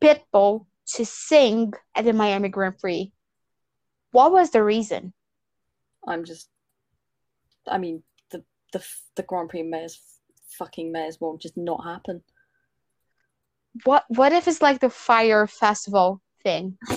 Pitbull 0.01 0.67
to 0.95 1.05
sing 1.05 1.73
at 1.95 2.05
the 2.05 2.13
Miami 2.13 2.49
Grand 2.49 2.79
Prix. 2.79 3.13
What 4.13 4.33
was 4.33 4.51
the 4.51 4.63
reason? 4.63 5.13
I'm 6.07 6.25
just. 6.25 6.49
I 7.67 7.79
mean, 7.79 8.03
the 8.31 8.45
the 8.73 8.85
the 9.17 9.23
Grand 9.23 9.51
Prix 9.51 9.63
may 9.63 9.85
as 9.85 9.99
fucking 10.59 10.93
may 10.93 11.07
as 11.07 11.19
well 11.21 11.37
just 11.37 11.57
not 11.57 11.85
happen. 11.85 12.23
What 13.85 14.05
what 14.09 14.33
if 14.33 14.49
it's 14.49 14.63
like 14.63 14.81
the 14.81 14.91
Fyre 14.91 15.47
festival 15.47 16.21
thing? 16.43 16.79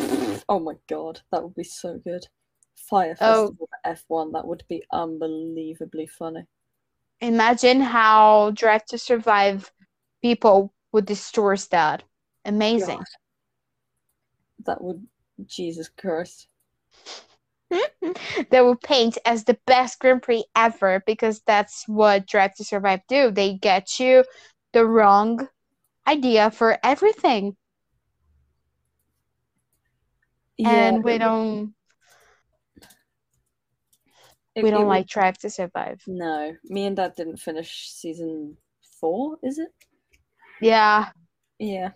oh 0.50 0.60
my 0.60 0.74
god, 0.88 1.22
that 1.32 1.44
would 1.44 1.56
be 1.56 1.64
so 1.64 2.00
good. 2.04 2.26
Fyre 2.76 3.16
Oh. 3.22 3.48
Festival 3.48 3.70
F1, 3.86 4.34
that 4.34 4.48
would 4.48 4.64
be 4.68 4.84
unbelievably 4.92 6.08
funny. 6.08 6.46
Imagine 7.20 7.82
how 7.82 8.52
Drive 8.52 8.86
to 8.88 8.98
Survive 8.98 9.72
people 10.22 10.74
would 10.92 11.06
distort 11.06 11.68
that. 11.72 12.04
Amazing. 12.46 12.98
God. 12.98 13.06
That 14.66 14.84
would. 14.84 15.08
Jesus 15.46 15.90
Christ. 15.90 16.48
they 18.50 18.62
will 18.62 18.76
paint 18.76 19.18
as 19.26 19.44
the 19.44 19.58
best 19.66 20.00
Grand 20.00 20.22
Prix 20.22 20.44
ever 20.56 21.02
because 21.06 21.42
that's 21.48 21.88
what 21.88 22.28
Drive 22.28 22.56
to 22.56 22.64
Survive 22.64 23.02
do. 23.08 23.32
They 23.32 23.54
get 23.54 24.00
you 24.00 24.24
the 24.74 24.86
wrong 24.86 25.48
idea 26.08 26.52
for 26.52 26.78
everything. 26.84 27.56
and 30.64 31.04
we 31.04 31.18
don't 31.18 31.74
it- 34.56 34.64
we 34.64 34.70
don't 34.70 34.82
would- 34.82 34.88
like 34.90 35.08
Drive 35.08 35.38
to 35.40 35.50
Survive. 35.50 36.04
No, 36.06 36.56
me 36.66 36.86
and 36.86 36.96
Dad 36.96 37.16
didn't 37.16 37.38
finish 37.38 37.90
season 37.90 38.58
four, 39.00 39.38
is 39.42 39.58
it? 39.58 39.70
Yeah. 40.62 41.12
Yeah. 41.58 41.92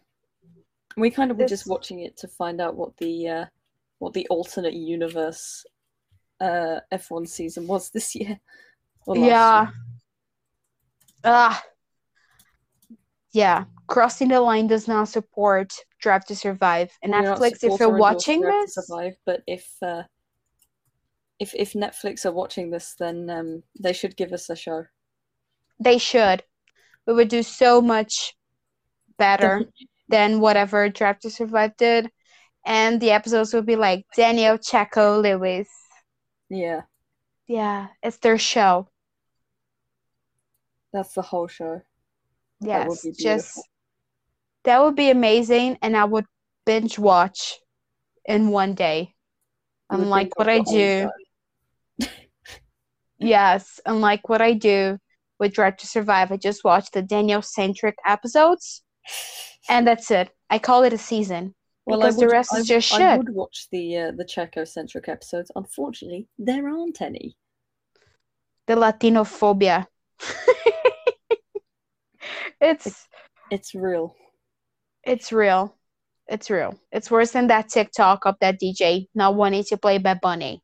We 0.98 1.12
kind 1.12 1.30
of 1.30 1.38
were 1.38 1.46
just 1.46 1.68
watching 1.68 2.00
it 2.00 2.18
to 2.18 2.28
find 2.28 2.60
out 2.62 2.76
what 2.76 2.98
the 2.98 3.28
uh, 3.28 3.46
what 4.00 4.14
the 4.14 4.26
alternate 4.30 4.74
universe 4.74 5.64
uh, 6.40 6.80
F1 6.92 7.28
season 7.28 7.68
was 7.68 7.90
this 7.92 8.16
year. 8.16 8.40
or 9.06 9.16
last 9.16 9.28
Yeah. 9.28 9.68
Ah. 11.24 11.64
Yeah. 13.32 13.66
Crossing 13.88 14.30
the 14.30 14.42
Line 14.42 14.68
does 14.68 14.88
not 14.88 15.10
support 15.10 15.74
Drive 16.00 16.26
to 16.26 16.36
Survive. 16.36 16.92
And 17.04 17.12
We're 17.12 17.24
Netflix, 17.24 17.64
if 17.64 17.80
you're 17.80 17.98
watching 17.98 18.42
this, 18.42 18.74
Survive, 18.74 19.16
but 19.26 19.42
if 19.48 19.68
uh, 19.82 20.04
if 21.40 21.54
if 21.54 21.74
Netflix 21.74 22.26
are 22.26 22.32
watching 22.32 22.72
this, 22.72 22.96
then 22.98 23.30
um, 23.30 23.64
they 23.80 23.94
should 23.94 24.16
give 24.16 24.32
us 24.34 24.50
a 24.50 24.56
show. 24.56 24.86
they 25.80 25.98
should. 25.98 26.44
We 27.06 27.14
would 27.14 27.28
do 27.28 27.44
so 27.44 27.82
much 27.82 28.36
better 29.18 29.66
than 30.10 30.40
whatever 30.40 30.90
Drive 30.90 31.20
to 31.20 31.30
Survive 31.30 31.78
did. 31.78 32.10
And 32.66 33.00
the 33.00 33.12
episodes 33.12 33.54
would 33.54 33.68
be 33.68 33.76
like 33.76 34.06
Daniel 34.16 34.58
Checo 34.58 35.22
Lewis. 35.22 35.70
yeah, 36.50 36.82
Yeah, 37.48 37.88
it's 38.02 38.18
their 38.18 38.40
show. 38.40 38.88
that's 40.92 41.14
the 41.14 41.22
whole 41.22 41.48
show. 41.48 41.82
Yes, 42.62 43.06
just. 43.20 43.62
That 44.66 44.84
would 44.84 44.96
be 44.96 45.10
amazing, 45.10 45.78
and 45.82 45.96
I 45.96 46.06
would 46.06 46.26
binge 46.66 47.00
watch 47.00 47.60
in 48.26 48.50
one 48.50 48.74
day. 48.74 49.14
Would 49.92 50.02
Unlike 50.02 50.38
what 50.38 50.50
I 50.50 50.60
watch 50.60 50.68
it 50.68 50.70
all 50.70 50.74
the 50.74 51.12
do, 52.00 52.08
yes, 53.20 53.80
unlike 53.86 54.30
what 54.30 54.42
I 54.42 54.54
do 54.54 54.98
with 55.40 55.54
Drive 55.54 55.78
to 55.78 55.88
Survive, 55.88 56.32
I 56.32 56.38
just 56.38 56.64
watch 56.64 56.92
the 56.92 57.02
Daniel 57.02 57.42
centric 57.42 57.96
episodes, 58.06 58.84
and 59.70 59.88
that's 59.88 60.12
it. 60.12 60.30
I 60.50 60.60
call 60.60 60.84
it 60.84 60.94
a 60.94 60.98
season 60.98 61.56
Well, 61.86 62.00
because 62.00 62.18
I 62.18 62.22
the 62.22 62.28
rest 62.28 62.54
I, 62.54 62.60
is 62.60 62.68
just 62.68 62.94
I 62.94 62.98
shit. 62.98 63.18
would 63.18 63.30
watch 63.30 63.68
the 63.72 63.98
uh, 63.98 64.12
the 64.12 64.26
Checo-centric 64.26 65.08
episodes. 65.08 65.52
Unfortunately, 65.56 66.28
there 66.38 66.68
aren't 66.68 67.02
any. 67.02 67.38
The 68.68 68.76
Latino 68.76 69.24
phobia. 69.24 69.88
it's 72.62 73.08
It's 73.52 73.76
real. 73.76 74.16
It's 75.06 75.32
real. 75.32 75.76
It's 76.28 76.50
real. 76.50 76.80
It's 76.92 77.12
worse 77.12 77.32
than 77.32 77.48
that 77.48 77.70
TikTok 77.70 78.26
of 78.26 78.36
that 78.42 78.60
DJ 78.60 79.08
not 79.14 79.36
wanting 79.36 79.64
to 79.66 79.78
play 79.78 79.98
Bad 80.00 80.22
Bunny. 80.22 80.62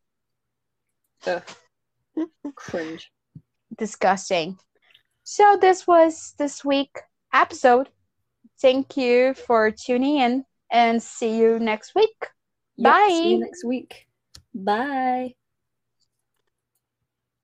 Ugh. 1.27 1.43
Cringe. 2.55 3.11
disgusting. 3.77 4.57
So 5.23 5.57
this 5.59 5.87
was 5.87 6.33
this 6.37 6.65
week 6.65 6.97
episode. 7.33 7.89
Thank 8.61 8.97
you 8.97 9.33
for 9.33 9.71
tuning 9.71 10.17
in 10.17 10.45
and 10.71 11.01
see 11.01 11.37
you 11.37 11.59
next 11.59 11.93
week. 11.95 12.27
Yep, 12.77 12.95
See 13.07 13.31
you 13.31 13.39
next 13.39 13.63
week. 13.63 14.07
Bye. 14.53 15.35